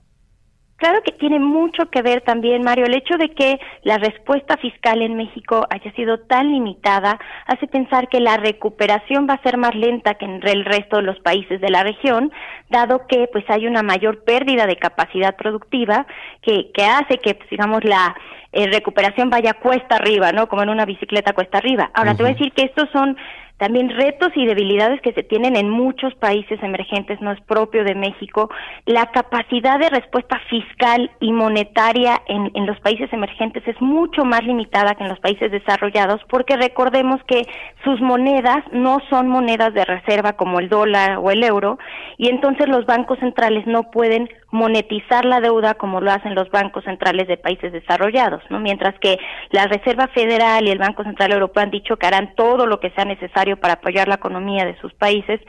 [0.84, 5.00] Claro que tiene mucho que ver también, Mario, el hecho de que la respuesta fiscal
[5.00, 9.74] en México haya sido tan limitada hace pensar que la recuperación va a ser más
[9.74, 12.30] lenta que en el resto de los países de la región,
[12.68, 16.06] dado que pues hay una mayor pérdida de capacidad productiva
[16.42, 18.14] que, que hace que, pues, digamos, la
[18.52, 20.48] eh, recuperación vaya cuesta arriba, ¿no?
[20.48, 21.92] Como en una bicicleta cuesta arriba.
[21.94, 23.16] Ahora, te voy a decir que estos son
[23.58, 27.94] también retos y debilidades que se tienen en muchos países emergentes, no es propio de
[27.94, 28.50] México,
[28.84, 34.44] la capacidad de respuesta fiscal y monetaria en, en los países emergentes es mucho más
[34.44, 37.42] limitada que en los países desarrollados, porque recordemos que
[37.84, 41.78] sus monedas no son monedas de reserva como el dólar o el euro,
[42.18, 46.84] y entonces los bancos centrales no pueden monetizar la deuda como lo hacen los bancos
[46.84, 48.60] centrales de países desarrollados, ¿no?
[48.60, 49.18] Mientras que
[49.50, 52.90] la Reserva Federal y el Banco Central Europeo han dicho que harán todo lo que
[52.90, 55.40] sea necesario para apoyar la economía de sus países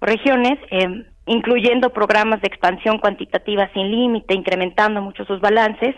[0.00, 5.94] o regiones, eh, incluyendo programas de expansión cuantitativa sin límite, incrementando mucho sus balances,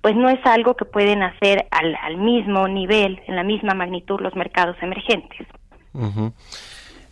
[0.00, 4.20] pues no es algo que pueden hacer al, al mismo nivel, en la misma magnitud
[4.20, 5.46] los mercados emergentes.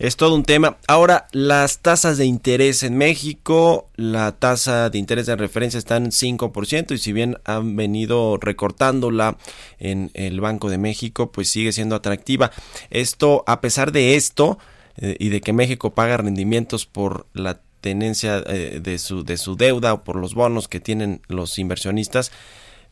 [0.00, 0.78] Es todo un tema.
[0.88, 6.06] Ahora, las tasas de interés en México, la tasa de interés de referencia está en
[6.06, 9.36] 5% y si bien han venido recortándola
[9.78, 12.50] en el Banco de México, pues sigue siendo atractiva.
[12.88, 14.58] Esto, a pesar de esto
[14.96, 19.54] eh, y de que México paga rendimientos por la tenencia eh, de, su, de su
[19.54, 22.32] deuda o por los bonos que tienen los inversionistas,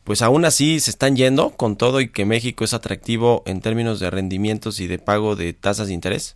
[0.03, 3.99] pues aún así se están yendo con todo y que México es atractivo en términos
[3.99, 6.35] de rendimientos y de pago de tasas de interés.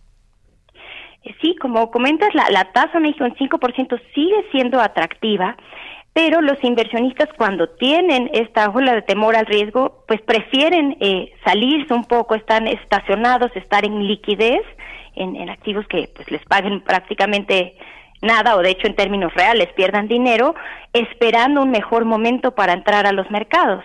[1.40, 5.56] Sí, como comentas, la, la tasa México en 5% sigue siendo atractiva,
[6.12, 11.94] pero los inversionistas cuando tienen esta ola de temor al riesgo, pues prefieren eh, salirse
[11.94, 14.62] un poco, están estacionados, estar en liquidez,
[15.16, 17.76] en, en activos que pues les paguen prácticamente
[18.20, 20.54] nada o de hecho en términos reales pierdan dinero,
[20.92, 23.84] esperando un mejor momento para entrar a los mercados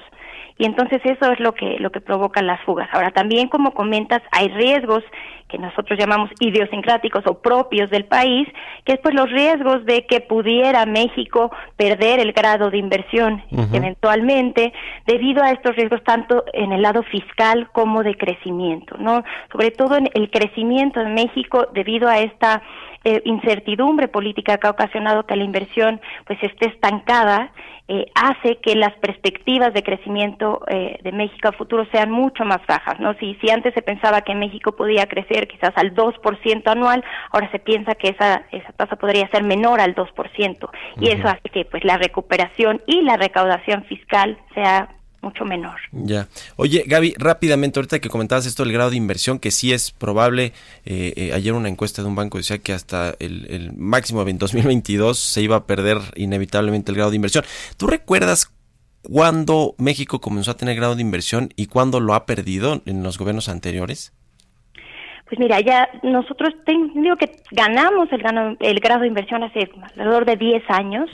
[0.60, 2.90] y entonces eso es lo que lo que provoca las fugas.
[2.92, 5.04] Ahora también como comentas hay riesgos
[5.48, 8.48] que nosotros llamamos idiosincráticos o propios del país,
[8.86, 13.42] que es pues los riesgos de que pudiera México perder el grado de inversión
[13.74, 14.74] eventualmente
[15.08, 19.24] debido a estos riesgos tanto en el lado fiscal como de crecimiento, ¿no?
[19.52, 22.62] Sobre todo en el crecimiento de México debido a esta
[23.04, 27.52] eh, incertidumbre política que ha ocasionado que la inversión pues esté estancada
[27.88, 32.60] eh, hace que las perspectivas de crecimiento eh, de México a futuro sean mucho más
[32.68, 33.16] bajas, ¿no?
[33.16, 37.58] Si, si antes se pensaba que México podía crecer quizás al 2% anual, ahora se
[37.58, 40.70] piensa que esa, esa tasa podría ser menor al 2%,
[41.02, 44.90] y eso hace que pues la recuperación y la recaudación fiscal sea
[45.22, 45.80] mucho menor.
[45.92, 46.28] Ya.
[46.56, 50.54] Oye, Gaby, rápidamente, ahorita que comentabas esto del grado de inversión, que sí es probable,
[50.86, 54.38] eh, eh, ayer una encuesta de un banco decía que hasta el, el máximo en
[54.38, 57.44] 2022 se iba a perder inevitablemente el grado de inversión.
[57.78, 58.52] ¿Tú recuerdas
[59.02, 63.18] cuándo México comenzó a tener grado de inversión y cuándo lo ha perdido en los
[63.18, 64.14] gobiernos anteriores?
[65.30, 70.36] Pues mira, ya nosotros digo que ganamos el, el grado de inversión hace alrededor de
[70.38, 71.10] 10 años.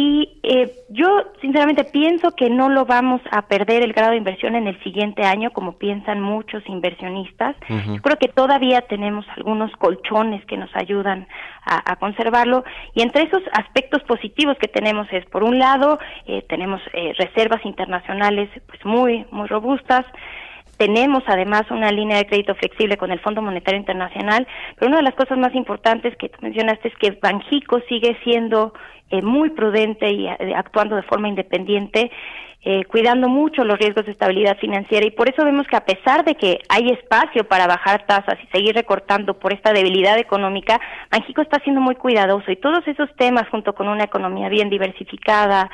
[0.00, 4.54] Y eh, yo sinceramente pienso que no lo vamos a perder el grado de inversión
[4.54, 7.56] en el siguiente año, como piensan muchos inversionistas.
[7.68, 11.26] Yo creo que todavía tenemos algunos colchones que nos ayudan
[11.64, 12.62] a, conservarlo.
[12.94, 17.66] Y entre esos aspectos positivos que tenemos es, por un lado, eh, tenemos eh, reservas
[17.66, 20.06] internacionales pues muy, muy robustas.
[20.78, 25.02] Tenemos además una línea de crédito flexible con el Fondo Monetario Internacional, pero una de
[25.02, 28.72] las cosas más importantes que tú mencionaste es que Banjico sigue siendo
[29.10, 32.10] eh, muy prudente y eh, actuando de forma independiente,
[32.64, 36.24] eh, cuidando mucho los riesgos de estabilidad financiera y por eso vemos que a pesar
[36.24, 41.40] de que hay espacio para bajar tasas y seguir recortando por esta debilidad económica, Banjico
[41.40, 45.70] está siendo muy cuidadoso y todos esos temas junto con una economía bien diversificada,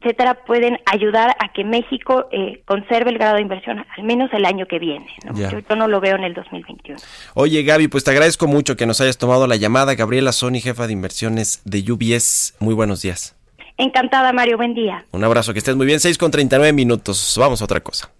[0.00, 4.44] etcétera, pueden ayudar a que México eh, conserve el grado de inversión al menos el
[4.46, 5.06] año que viene.
[5.34, 6.98] Yo, no lo veo en el 2021.
[7.34, 9.94] Oye, Gaby, pues te agradezco mucho que nos hayas tomado la llamada.
[9.94, 12.54] Gabriela Sony, jefa de inversiones de UBS.
[12.60, 13.36] Muy buenos días.
[13.76, 14.56] Encantada, Mario.
[14.56, 15.04] Buen día.
[15.12, 16.00] Un abrazo, que estés muy bien.
[16.00, 17.36] 6 con 39 minutos.
[17.38, 18.10] Vamos a otra cosa.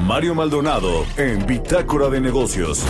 [0.00, 2.84] Mario Maldonado en Bitácora de Negocios.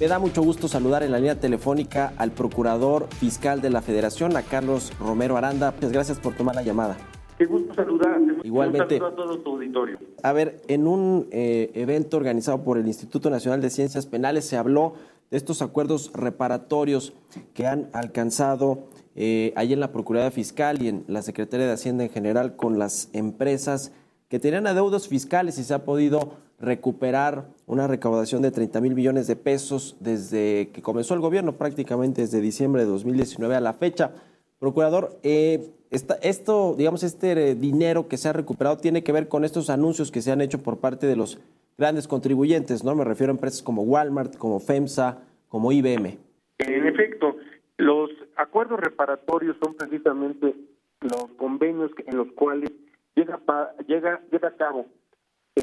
[0.00, 4.36] Me da mucho gusto saludar en la línea telefónica al procurador fiscal de la Federación,
[4.36, 5.72] a Carlos Romero Aranda.
[5.72, 6.96] Muchas gracias por tomar la llamada.
[7.36, 8.36] Qué gusto saludarte.
[8.44, 9.00] Igualmente.
[9.00, 9.98] Un a todo tu auditorio.
[10.22, 14.56] A ver, en un eh, evento organizado por el Instituto Nacional de Ciencias Penales se
[14.56, 14.94] habló
[15.32, 17.14] de estos acuerdos reparatorios
[17.52, 18.84] que han alcanzado
[19.16, 22.78] eh, ahí en la Procuraduría Fiscal y en la Secretaría de Hacienda en general con
[22.78, 23.90] las empresas
[24.28, 29.26] que tenían adeudos fiscales y se ha podido recuperar una recaudación de 30 mil millones
[29.26, 34.12] de pesos desde que comenzó el gobierno, prácticamente desde diciembre de 2019 a la fecha.
[34.58, 39.70] Procurador, eh, esto, digamos, este dinero que se ha recuperado tiene que ver con estos
[39.70, 41.38] anuncios que se han hecho por parte de los
[41.78, 42.94] grandes contribuyentes, ¿no?
[42.94, 46.18] Me refiero a empresas como Walmart, como FEMSA, como IBM.
[46.58, 47.36] En efecto,
[47.76, 50.54] los acuerdos reparatorios son precisamente
[51.00, 52.72] los convenios en los cuales
[53.18, 53.40] llega,
[53.86, 54.86] llega, llega a cabo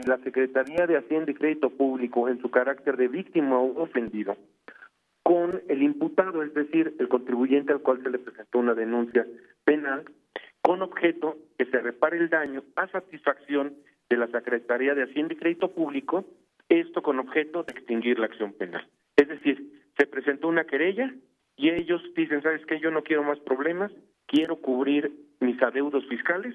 [0.06, 4.36] la Secretaría de Hacienda y Crédito Público en su carácter de víctima o ofendido
[5.24, 9.26] con el imputado, es decir, el contribuyente al cual se le presentó una denuncia
[9.64, 10.04] penal,
[10.62, 13.74] con objeto que se repare el daño a satisfacción
[14.10, 16.26] de la Secretaría de Hacienda y Crédito Público,
[16.70, 18.86] esto con objeto de extinguir la acción penal.
[19.16, 21.12] Es decir, se presentó una querella
[21.56, 22.80] y ellos dicen, ¿sabes qué?
[22.80, 23.92] Yo no quiero más problemas,
[24.28, 26.54] quiero cubrir mis adeudos fiscales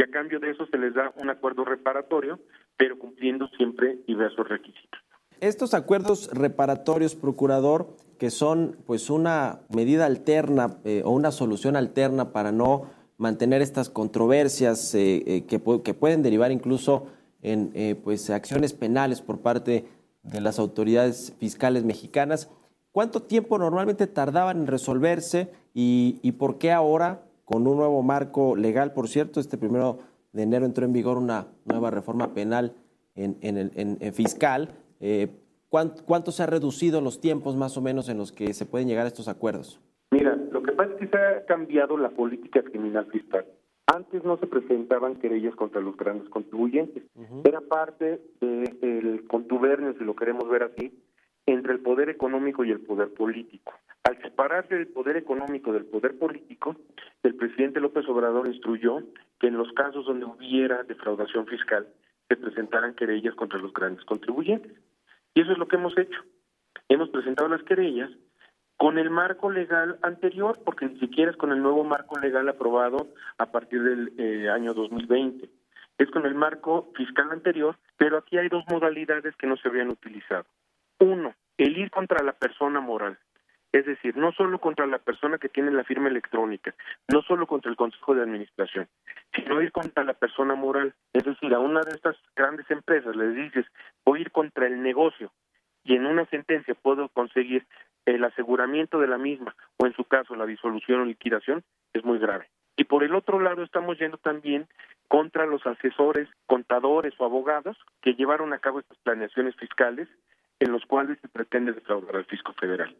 [0.00, 2.40] y a cambio de eso se les da un acuerdo reparatorio,
[2.78, 4.98] pero cumpliendo siempre diversos requisitos.
[5.40, 12.32] Estos acuerdos reparatorios, procurador, que son pues una medida alterna eh, o una solución alterna
[12.32, 17.08] para no mantener estas controversias eh, eh, que, pueden derivar incluso
[17.42, 17.72] en
[18.02, 19.86] pues acciones penales por parte
[20.22, 22.50] de las autoridades fiscales mexicanas.
[22.92, 28.92] ¿Cuánto tiempo normalmente tardaban en resolverse y por qué ahora, con un nuevo marco legal,
[28.92, 29.98] por cierto, este primero
[30.32, 32.74] de enero entró en vigor una nueva reforma penal
[33.16, 34.68] en, en, el, en fiscal,
[35.00, 35.28] eh,
[35.68, 39.04] ¿cuánto, se ha reducido los tiempos más o menos en los que se pueden llegar
[39.04, 39.80] a estos acuerdos?
[40.12, 43.44] Mira, lo que pasa es que se ha cambiado la política criminal fiscal.
[43.86, 47.02] Antes no se presentaban querellas contra los grandes contribuyentes.
[47.42, 50.96] Era parte del contubernio, si lo queremos ver así,
[51.46, 53.74] entre el poder económico y el poder político.
[54.04, 56.76] Al separarse el poder económico del poder político,
[57.22, 59.02] el presidente López Obrador instruyó
[59.38, 61.86] que en los casos donde hubiera defraudación fiscal
[62.28, 64.72] se presentaran querellas contra los grandes contribuyentes.
[65.34, 66.20] Y eso es lo que hemos hecho.
[66.88, 68.10] Hemos presentado las querellas
[68.76, 73.08] con el marco legal anterior, porque ni siquiera es con el nuevo marco legal aprobado
[73.36, 75.50] a partir del eh, año 2020.
[75.98, 79.90] Es con el marco fiscal anterior, pero aquí hay dos modalidades que no se habían
[79.90, 80.46] utilizado.
[81.00, 83.18] Uno, el ir contra la persona moral.
[83.72, 86.74] Es decir, no solo contra la persona que tiene la firma electrónica,
[87.08, 88.88] no solo contra el Consejo de Administración,
[89.34, 90.94] sino ir contra la persona moral.
[91.12, 93.66] Es decir, a una de estas grandes empresas les dices,
[94.04, 95.32] voy ir contra el negocio
[95.84, 97.66] y en una sentencia puedo conseguir
[98.06, 102.18] el aseguramiento de la misma o en su caso la disolución o liquidación, es muy
[102.18, 102.48] grave.
[102.76, 104.66] Y por el otro lado estamos yendo también
[105.08, 110.08] contra los asesores, contadores o abogados que llevaron a cabo estas planeaciones fiscales
[110.60, 112.94] en los cuales se pretende defraudar al fisco federal.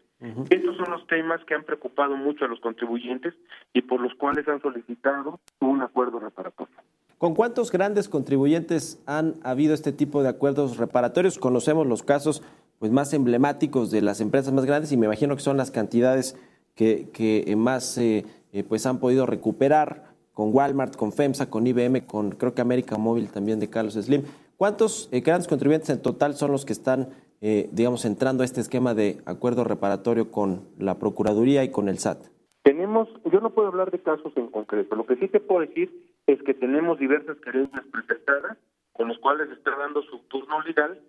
[0.51, 3.35] Estos son los temas que han preocupado mucho a los contribuyentes
[3.73, 6.75] y por los cuales han solicitado un acuerdo reparatorio.
[7.19, 11.39] ¿Con cuántos grandes contribuyentes han habido este tipo de acuerdos reparatorios?
[11.39, 12.43] Conocemos los casos
[12.79, 16.39] pues, más emblemáticos de las empresas más grandes y me imagino que son las cantidades
[16.75, 22.07] que, que más eh, eh, pues han podido recuperar con Walmart, con FEMSA, con IBM,
[22.07, 24.23] con creo que América Móvil también de Carlos Slim.
[24.57, 28.61] ¿Cuántos eh, grandes contribuyentes en total son los que están eh, digamos, entrando a este
[28.61, 32.27] esquema de acuerdo reparatorio con la Procuraduría y con el SAT?
[32.63, 35.91] Tenemos, yo no puedo hablar de casos en concreto, lo que sí te puedo decir
[36.27, 38.59] es que tenemos diversas querellas presentadas
[38.93, 41.01] con los cuales está dando su turno legal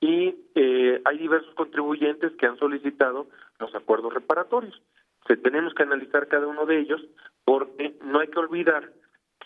[0.00, 3.28] y eh, hay diversos contribuyentes que han solicitado
[3.58, 4.80] los acuerdos reparatorios.
[5.42, 7.00] Tenemos que analizar cada uno de ellos
[7.44, 8.92] porque no hay que olvidar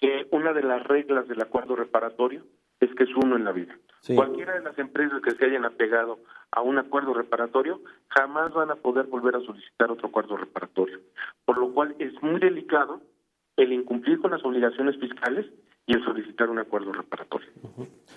[0.00, 2.42] que una de las reglas del acuerdo reparatorio
[2.82, 3.78] es que es uno en la vida.
[4.14, 6.18] Cualquiera de las empresas que se hayan apegado
[6.50, 10.98] a un acuerdo reparatorio jamás van a poder volver a solicitar otro acuerdo reparatorio.
[11.44, 13.00] Por lo cual es muy delicado
[13.56, 15.46] el incumplir con las obligaciones fiscales
[15.86, 17.48] y el solicitar un acuerdo reparatorio.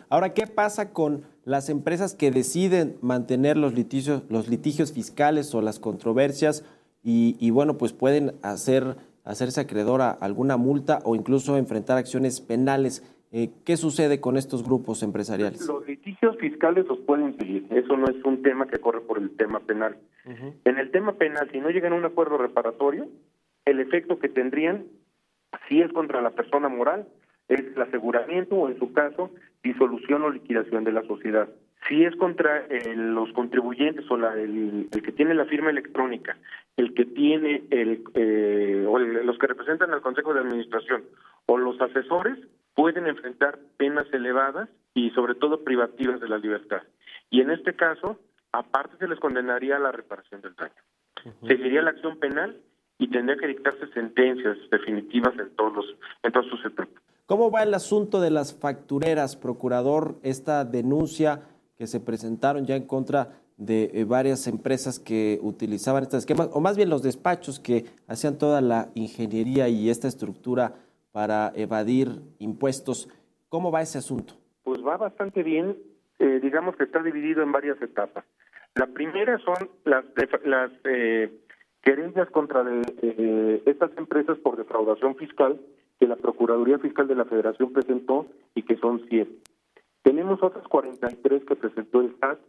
[0.10, 5.62] Ahora, ¿qué pasa con las empresas que deciden mantener los litigios, los litigios fiscales o
[5.62, 6.66] las controversias
[7.04, 12.42] y, y bueno, pues pueden hacer, hacerse acreedor a alguna multa o incluso enfrentar acciones
[12.42, 13.04] penales?
[13.32, 15.68] Eh, ¿Qué sucede con estos grupos empresariales?
[15.68, 17.66] Los litigios fiscales los pueden seguir.
[17.70, 19.98] Eso no es un tema que corre por el tema penal.
[20.64, 23.08] En el tema penal, si no llegan a un acuerdo reparatorio,
[23.66, 24.86] el efecto que tendrían,
[25.68, 27.08] si es contra la persona moral,
[27.48, 29.32] es el aseguramiento o, en su caso,
[29.64, 31.48] disolución o liquidación de la sociedad.
[31.88, 36.38] Si es contra eh, los contribuyentes o el, que tiene la firma electrónica,
[36.78, 41.04] el que tiene el, eh, o los que representan al Consejo de Administración
[41.46, 42.40] o los asesores,
[42.76, 46.84] pueden enfrentar penas elevadas y sobre todo privativas de la libertad.
[47.30, 48.20] Y en este caso,
[48.52, 50.74] aparte se les condenaría a la reparación del daño.
[51.48, 52.62] Seguiría la acción penal
[53.00, 55.86] y tendría que dictarse sentencias definitivas en todos los
[56.24, 57.02] en todos sus etapas.
[57.26, 60.16] ¿Cómo va el asunto de las factureras, procurador?
[60.22, 61.42] Esta denuncia
[61.76, 66.60] que se presentaron ya en contra de eh, varias empresas que utilizaban estos esquemas, o
[66.60, 70.76] más bien los despachos que hacían toda la ingeniería y esta estructura
[71.16, 72.10] para evadir
[72.40, 73.08] impuestos.
[73.48, 74.34] ¿Cómo va ese asunto?
[74.66, 75.78] Pues va bastante bien.
[76.20, 78.26] Eh, digamos que está dividido en varias etapas.
[78.74, 80.04] La primera son las,
[80.44, 81.32] las eh,
[82.34, 82.66] contra
[83.66, 85.58] estas empresas por defraudación fiscal
[86.02, 89.40] que la Procuraduría Fiscal de la Federación presentó y que son 100.
[90.04, 92.40] Tenemos otras 43 que presentó el SAT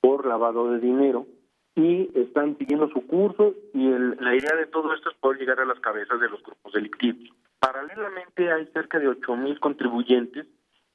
[0.00, 1.26] por lavado de dinero
[1.74, 5.66] y están siguiendo su curso y la idea de todo esto es poder llegar a
[5.66, 7.28] las cabezas de los grupos delictivos.
[7.64, 10.46] Paralelamente hay cerca de 8.000 contribuyentes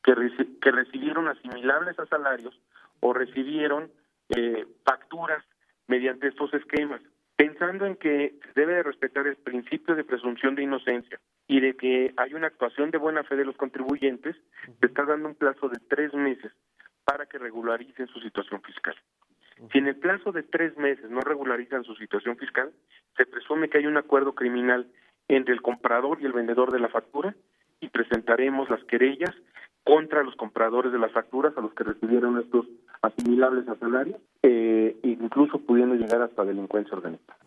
[0.04, 0.14] que,
[0.62, 2.54] que recibieron asimilables a salarios
[3.00, 3.92] o recibieron
[4.30, 5.44] eh, facturas
[5.88, 7.02] mediante estos esquemas,
[7.36, 11.76] pensando en que se debe de respetar el principio de presunción de inocencia y de
[11.76, 14.36] que hay una actuación de buena fe de los contribuyentes,
[14.80, 16.52] se está dando un plazo de tres meses
[17.04, 18.96] para que regularicen su situación fiscal.
[19.72, 22.72] Si en el plazo de tres meses no regularizan su situación fiscal,
[23.18, 24.88] se presume que hay un acuerdo criminal
[25.30, 27.36] entre el comprador y el vendedor de la factura
[27.80, 29.34] y presentaremos las querellas
[29.86, 32.66] contra los compradores de las facturas a los que recibieron estos
[33.02, 37.40] asimilables a salarios, eh, incluso pudiendo llegar hasta delincuencia organizada.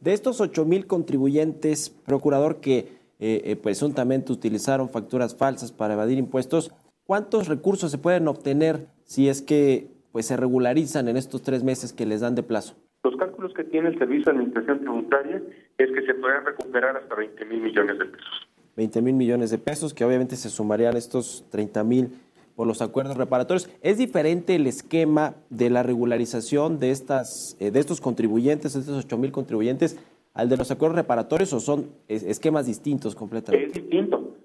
[0.00, 2.78] De estos ocho mil contribuyentes, procurador, que
[3.18, 6.72] eh, eh, presuntamente utilizaron facturas falsas para evadir impuestos,
[7.04, 11.92] ¿cuántos recursos se pueden obtener si es que pues se regularizan en estos tres meses
[11.92, 12.74] que les dan de plazo?
[13.02, 15.42] Los cálculos que tiene el Servicio de Administración Tributaria
[15.84, 18.48] es que se pueden recuperar hasta 20 mil millones de pesos.
[18.76, 22.10] 20 mil millones de pesos, que obviamente se sumarían estos 30 mil
[22.56, 23.70] por los acuerdos reparatorios.
[23.82, 29.04] ¿Es diferente el esquema de la regularización de, estas, eh, de estos contribuyentes, de estos
[29.04, 29.98] 8 mil contribuyentes,
[30.34, 33.66] al de los acuerdos reparatorios o son esquemas distintos completamente?
[33.66, 34.36] Es distinto.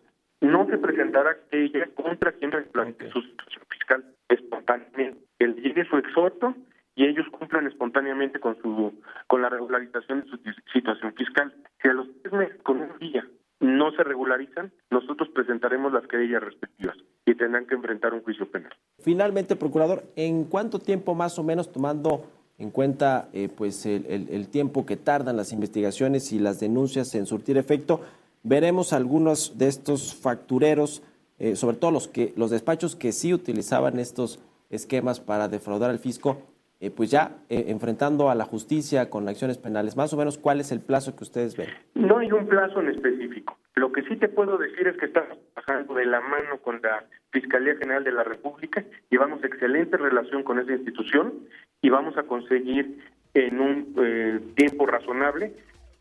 [0.41, 5.19] No se presentará aquella contra quien replante su situación fiscal espontáneamente.
[5.39, 6.55] El llegue su exhorto
[6.95, 8.93] y ellos cumplan espontáneamente con su
[9.27, 10.37] con la regularización de su
[10.73, 11.53] situación fiscal.
[11.81, 13.25] Si a los tres meses, con un día,
[13.61, 18.73] no se regularizan, nosotros presentaremos las querellas respectivas y tendrán que enfrentar un juicio penal.
[18.99, 22.25] Finalmente, procurador, ¿en cuánto tiempo más o menos tomando
[22.57, 27.57] en cuenta eh, pues el, tiempo que tardan las investigaciones y las denuncias en surtir
[27.57, 28.01] efecto,
[28.43, 31.03] veremos algunos de estos factureros,
[31.39, 34.39] eh, sobre todo los que los despachos que sí utilizaban estos
[34.69, 36.41] esquemas para defraudar al fisco,
[36.79, 39.97] eh, pues ya enfrentando a la justicia con acciones penales.
[39.97, 41.69] Más o menos, ¿cuál es el plazo que ustedes ven?
[41.95, 43.57] No hay un plazo en específico.
[43.75, 47.03] Lo que sí te puedo decir es que estamos trabajando de la mano con la
[47.31, 51.33] Fiscalía General de la República, llevamos excelente relación con esa institución
[51.81, 52.97] y vamos a conseguir
[53.33, 55.53] en un eh, tiempo razonable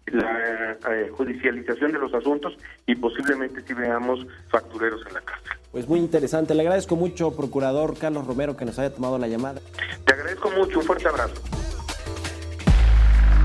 [0.06, 5.52] la eh, judicialización de los asuntos y posiblemente si veamos factureros en la cárcel.
[5.72, 6.54] Pues muy interesante.
[6.54, 9.60] Le agradezco mucho, procurador Carlos Romero, que nos haya tomado la llamada.
[10.04, 10.78] Te agradezco mucho.
[10.78, 11.34] Un fuerte abrazo.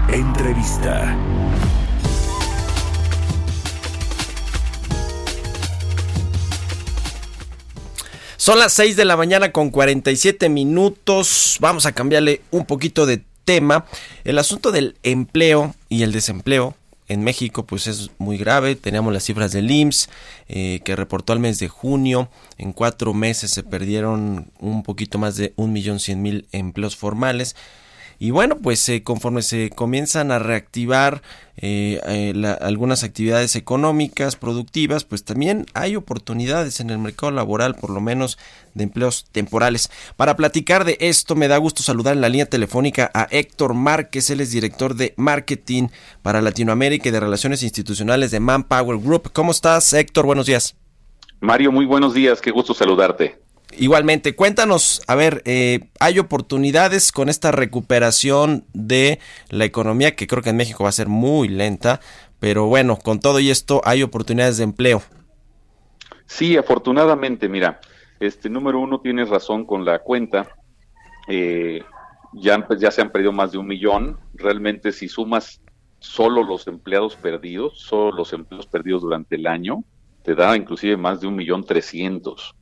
[0.10, 1.18] Entrevista.
[8.38, 11.58] Son las 6 de la mañana con 47 minutos.
[11.60, 13.86] Vamos a cambiarle un poquito de tema.
[14.24, 16.74] El asunto del empleo y el desempleo
[17.10, 18.78] en México pues es muy grave.
[18.78, 20.10] Teníamos las cifras del IMSS
[20.48, 22.30] eh, que reportó al mes de junio.
[22.58, 27.58] En cuatro meses se perdieron un poquito más de un millón cien mil empleos formales.
[28.24, 31.24] Y bueno, pues eh, conforme se comienzan a reactivar
[31.58, 37.90] eh, eh, algunas actividades económicas, productivas, pues también hay oportunidades en el mercado laboral, por
[37.90, 38.38] lo menos
[38.76, 39.90] de empleos temporales.
[40.18, 44.30] Para platicar de esto, me da gusto saludar en la línea telefónica a Héctor Márquez,
[44.30, 45.88] él es director de marketing
[46.22, 49.32] para Latinoamérica y de relaciones institucionales de Manpower Group.
[49.34, 50.28] ¿Cómo estás, Héctor?
[50.28, 50.76] Buenos días.
[51.40, 53.40] Mario, muy buenos días, qué gusto saludarte.
[53.78, 59.20] Igualmente, cuéntanos, a ver, eh, ¿hay oportunidades con esta recuperación de
[59.50, 62.00] la economía que creo que en México va a ser muy lenta?
[62.40, 65.02] Pero bueno, con todo y esto, ¿hay oportunidades de empleo?
[66.26, 67.80] Sí, afortunadamente, mira,
[68.20, 70.48] este número uno tienes razón con la cuenta.
[71.28, 71.82] Eh,
[72.34, 74.20] ya, ya se han perdido más de un millón.
[74.34, 75.62] Realmente, si sumas
[76.00, 79.84] solo los empleados perdidos, solo los empleos perdidos durante el año,
[80.24, 82.56] te da inclusive más de un millón trescientos.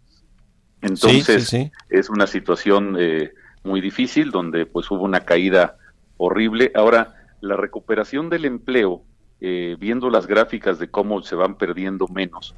[0.82, 1.54] Entonces,
[1.90, 3.32] es una situación eh,
[3.64, 5.78] muy difícil donde pues hubo una caída
[6.18, 6.72] horrible.
[6.76, 9.04] Ahora, la recuperación del empleo,
[9.42, 12.56] eh, viendo las gráficas de cómo se van perdiendo menos,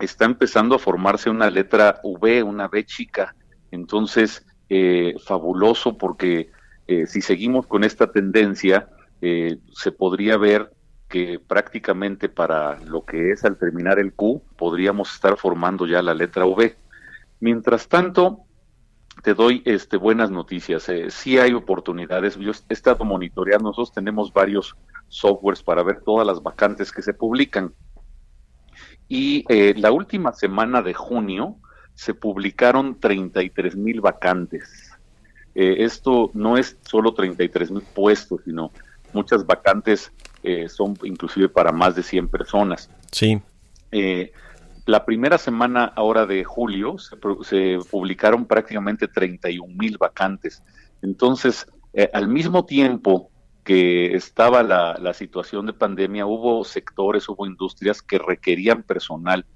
[0.00, 3.34] está empezando a formarse una letra V, una B chica.
[3.70, 6.50] Entonces, eh, fabuloso porque
[7.06, 8.90] si seguimos con esta tendencia,
[9.22, 10.70] se podría ver
[11.08, 16.12] que prácticamente para lo que es al terminar el Q, podríamos estar formando ya la
[16.12, 16.76] letra V.
[17.44, 18.46] Mientras tanto,
[19.22, 20.88] te doy este, buenas noticias.
[20.88, 22.38] Eh, sí hay oportunidades.
[22.38, 23.68] Yo he estado monitoreando.
[23.68, 24.74] Nosotros tenemos varios
[25.08, 27.74] softwares para ver todas las vacantes que se publican.
[29.08, 31.56] Y eh, la última semana de junio
[31.92, 34.90] se publicaron 33 mil vacantes.
[35.54, 38.72] Eh, esto no es solo 33 mil puestos, sino
[39.12, 40.10] muchas vacantes
[40.68, 42.88] son inclusive para más de 100 personas.
[43.12, 43.42] Sí
[44.86, 50.62] la primera semana ahora de julio se, publicaron prácticamente 31 mil vacantes.
[51.02, 53.30] Entonces, eh, al mismo tiempo
[53.64, 59.46] que estaba la, la, situación de pandemia, hubo sectores, hubo industrias que requerían personal.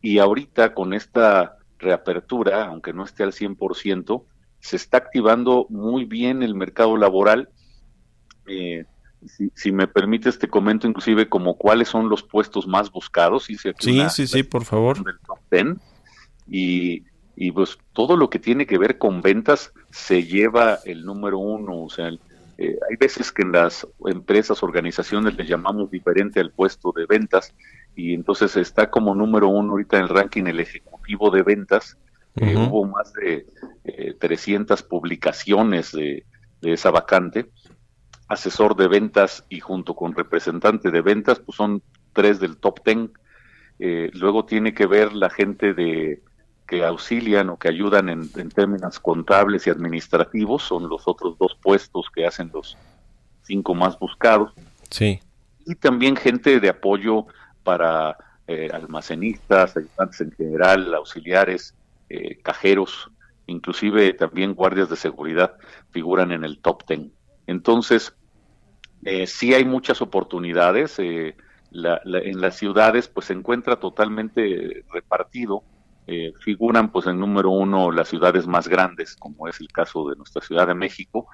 [0.00, 4.24] Y ahorita con esta reapertura, aunque no esté al 100%,
[4.60, 7.50] se está activando muy bien el mercado laboral.
[8.46, 8.84] Eh,
[9.54, 13.44] si, me permites, te comento inclusive como cuáles son los puestos más buscados.
[13.44, 13.56] sí,
[14.10, 15.02] sí, sí, por favor.
[15.04, 15.80] Del top ten,
[16.48, 17.04] y
[17.36, 21.82] y pues todo lo que tiene que ver con ventas se lleva el número uno,
[21.84, 22.10] o sea,
[22.58, 27.54] eh, hay veces que en las empresas, organizaciones le llamamos diferente al puesto de ventas
[27.96, 31.96] y entonces está como número uno ahorita en el ranking el ejecutivo de ventas.
[32.36, 33.44] Eh, hubo más de
[34.18, 36.24] 300 eh, publicaciones de,
[36.62, 37.50] de, esa vacante.
[38.32, 43.12] Asesor de ventas y junto con representante de ventas, pues son tres del top ten.
[43.78, 46.22] luego tiene que ver la gente de
[46.72, 52.06] que auxilian o que ayudan en, términos contables y administrativos, son los otros dos puestos
[52.14, 52.78] que hacen los
[53.42, 54.54] cinco más buscados.
[54.88, 55.20] Sí.
[55.66, 57.26] Y también gente de apoyo
[57.62, 58.16] para
[58.46, 61.74] eh, almacenistas, ayudantes en general, auxiliares,
[62.08, 63.10] eh, cajeros,
[63.46, 65.56] inclusive también guardias de seguridad
[65.90, 67.12] figuran en el top ten.
[67.46, 68.14] Entonces,
[69.04, 70.98] eh, sí hay muchas oportunidades.
[70.98, 71.36] Eh,
[71.74, 75.64] en las ciudades, pues se encuentra totalmente repartido
[76.08, 80.16] eh, figuran pues en número uno las ciudades más grandes, como es el caso de
[80.16, 81.28] nuestra Ciudad de México.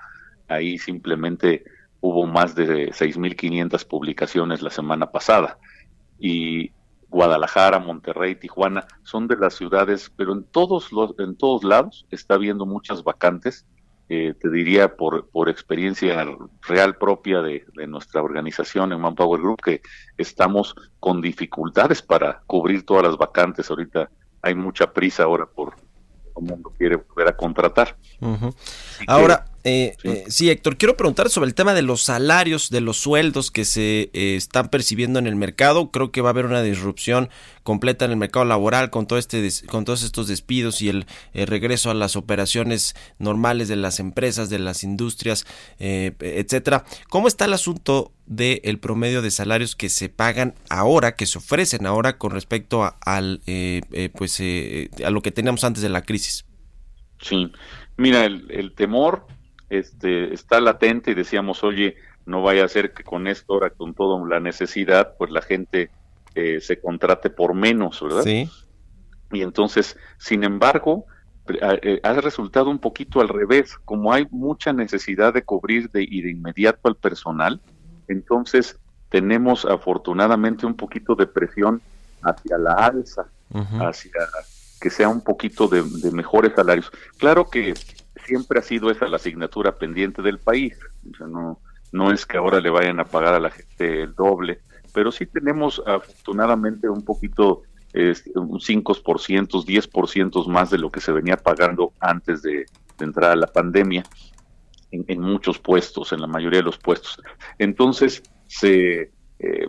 [0.46, 1.64] Ahí simplemente
[2.00, 5.58] hubo más de 6.500 publicaciones la semana pasada.
[6.18, 6.70] Y
[7.08, 12.34] Guadalajara, Monterrey, Tijuana son de las ciudades, pero en todos los, en todos lados está
[12.34, 13.66] habiendo muchas vacantes.
[14.10, 16.26] Eh, te diría por, por experiencia
[16.62, 19.82] real propia de, de, nuestra organización en Manpower Group que
[20.16, 24.08] estamos con dificultades para cubrir todas las vacantes ahorita
[24.40, 27.96] hay mucha prisa ahora por todo el mundo quiere volver a contratar.
[29.06, 30.50] Ahora, eh, eh, sí.
[30.50, 34.36] Héctor, quiero preguntar sobre el tema de los salarios, de los sueldos que se eh,
[34.36, 35.90] están percibiendo en el mercado.
[35.90, 37.28] Creo que va a haber una disrupción
[37.64, 41.90] completa en el mercado laboral con todo este con todos estos despidos y el, regreso
[41.90, 45.44] a las operaciones normales de las empresas, de las industrias,
[45.78, 46.84] etcétera.
[47.10, 51.84] ¿Cómo está el asunto del promedio de salarios que se pagan ahora, que se ofrecen
[51.84, 53.42] ahora con respecto a, al
[54.14, 54.40] pues
[55.04, 56.46] a lo que teníamos antes de la crisis?
[57.20, 57.52] Sí,
[57.98, 59.26] mira, el, el temor
[59.70, 61.96] este, está latente y decíamos, oye,
[62.26, 65.90] no vaya a ser que con esto, ahora con toda la necesidad, pues la gente
[66.34, 68.22] eh, se contrate por menos, ¿verdad?
[68.22, 68.48] Sí.
[69.32, 71.06] Y entonces, sin embargo,
[71.48, 76.22] eh, ha resultado un poquito al revés, como hay mucha necesidad de cubrir de, y
[76.22, 77.60] de inmediato al personal,
[78.08, 81.80] entonces tenemos afortunadamente un poquito de presión
[82.22, 83.26] hacia la alza,
[83.80, 84.12] hacia
[84.80, 86.90] que sea un poquito de, de mejores salarios.
[87.16, 87.74] Claro que
[88.28, 90.78] siempre ha sido esa la asignatura pendiente del país.
[91.10, 91.60] O sea, no,
[91.92, 94.60] no es que ahora le vayan a pagar a la gente el doble,
[94.92, 97.62] pero sí tenemos afortunadamente un poquito,
[97.92, 102.66] este, un 5%, 10% más de lo que se venía pagando antes de,
[103.00, 104.02] entrar a la pandemia
[104.90, 107.22] en, muchos puestos, en la mayoría de los puestos.
[107.56, 109.68] Entonces, se, eh,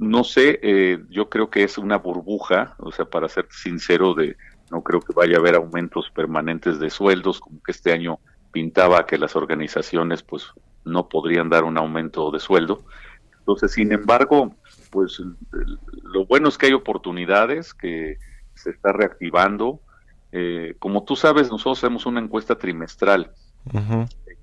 [0.00, 4.36] no sé, eh, yo creo que es una burbuja, o sea, para ser sincero, de,
[4.70, 8.18] no creo que vaya a haber aumentos permanentes de sueldos, como que este año
[8.52, 10.52] pintaba que las organizaciones pues
[10.84, 12.84] no podrían dar un aumento de sueldo.
[13.38, 14.56] Entonces, sin embargo,
[14.90, 15.22] pues
[16.02, 18.18] lo bueno es que hay oportunidades, que
[18.54, 19.80] se está reactivando.
[20.32, 23.32] Eh, como tú sabes, nosotros hacemos una encuesta trimestral.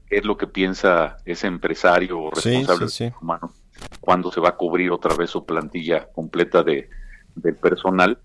[0.08, 3.54] ¿Qué es lo que piensa ese empresario responsable humano
[4.00, 6.90] cuando se va a cubrir otra vez su plantilla completa de,
[7.36, 8.20] del personal?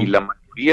[0.00, 0.28] Y la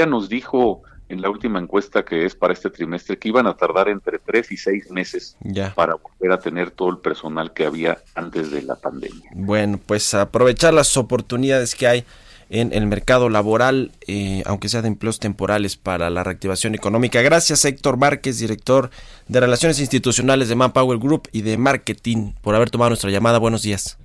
[0.06, 3.88] nos dijo en la última encuesta que es para este trimestre que iban a tardar
[3.88, 5.36] entre tres y seis meses
[5.74, 9.30] para volver a tener todo el personal que había antes de la pandemia.
[9.34, 12.04] Bueno, pues aprovechar las oportunidades que hay
[12.48, 17.22] en el mercado laboral, eh, aunque sea de empleos temporales para la reactivación económica.
[17.22, 18.90] Gracias Héctor Márquez, director
[19.28, 23.38] de Relaciones Institucionales de Manpower Group y de Marketing, por haber tomado nuestra llamada.
[23.38, 23.98] Buenos días.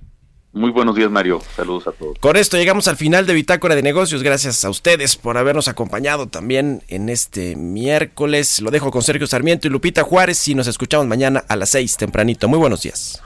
[0.52, 1.40] Muy buenos días, Mario.
[1.54, 2.18] Saludos a todos.
[2.18, 4.22] Con esto llegamos al final de Bitácora de Negocios.
[4.22, 8.60] Gracias a ustedes por habernos acompañado también en este miércoles.
[8.60, 11.96] Lo dejo con Sergio Sarmiento y Lupita Juárez y nos escuchamos mañana a las seis
[11.96, 12.48] tempranito.
[12.48, 13.22] Muy buenos días.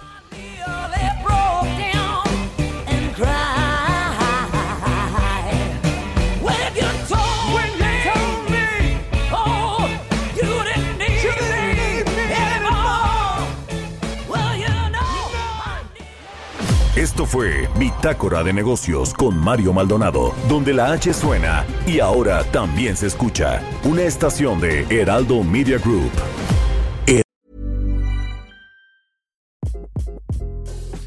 [17.03, 22.97] Esto fue Bitácora de Negocios con Mario Maldonado, donde la H suena y ahora también
[22.97, 23.61] se escucha.
[23.83, 26.13] Una estación de Heraldo Media Group.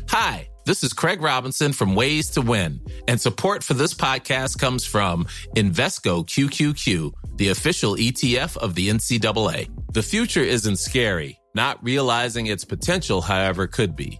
[0.10, 4.86] Hi, this is Craig Robinson from Ways to Win, and support for this podcast comes
[4.86, 5.24] from
[5.56, 9.70] Invesco QQQ, the official ETF of the NCAA.
[9.94, 14.20] The future isn't scary, not realizing its potential, however, could be.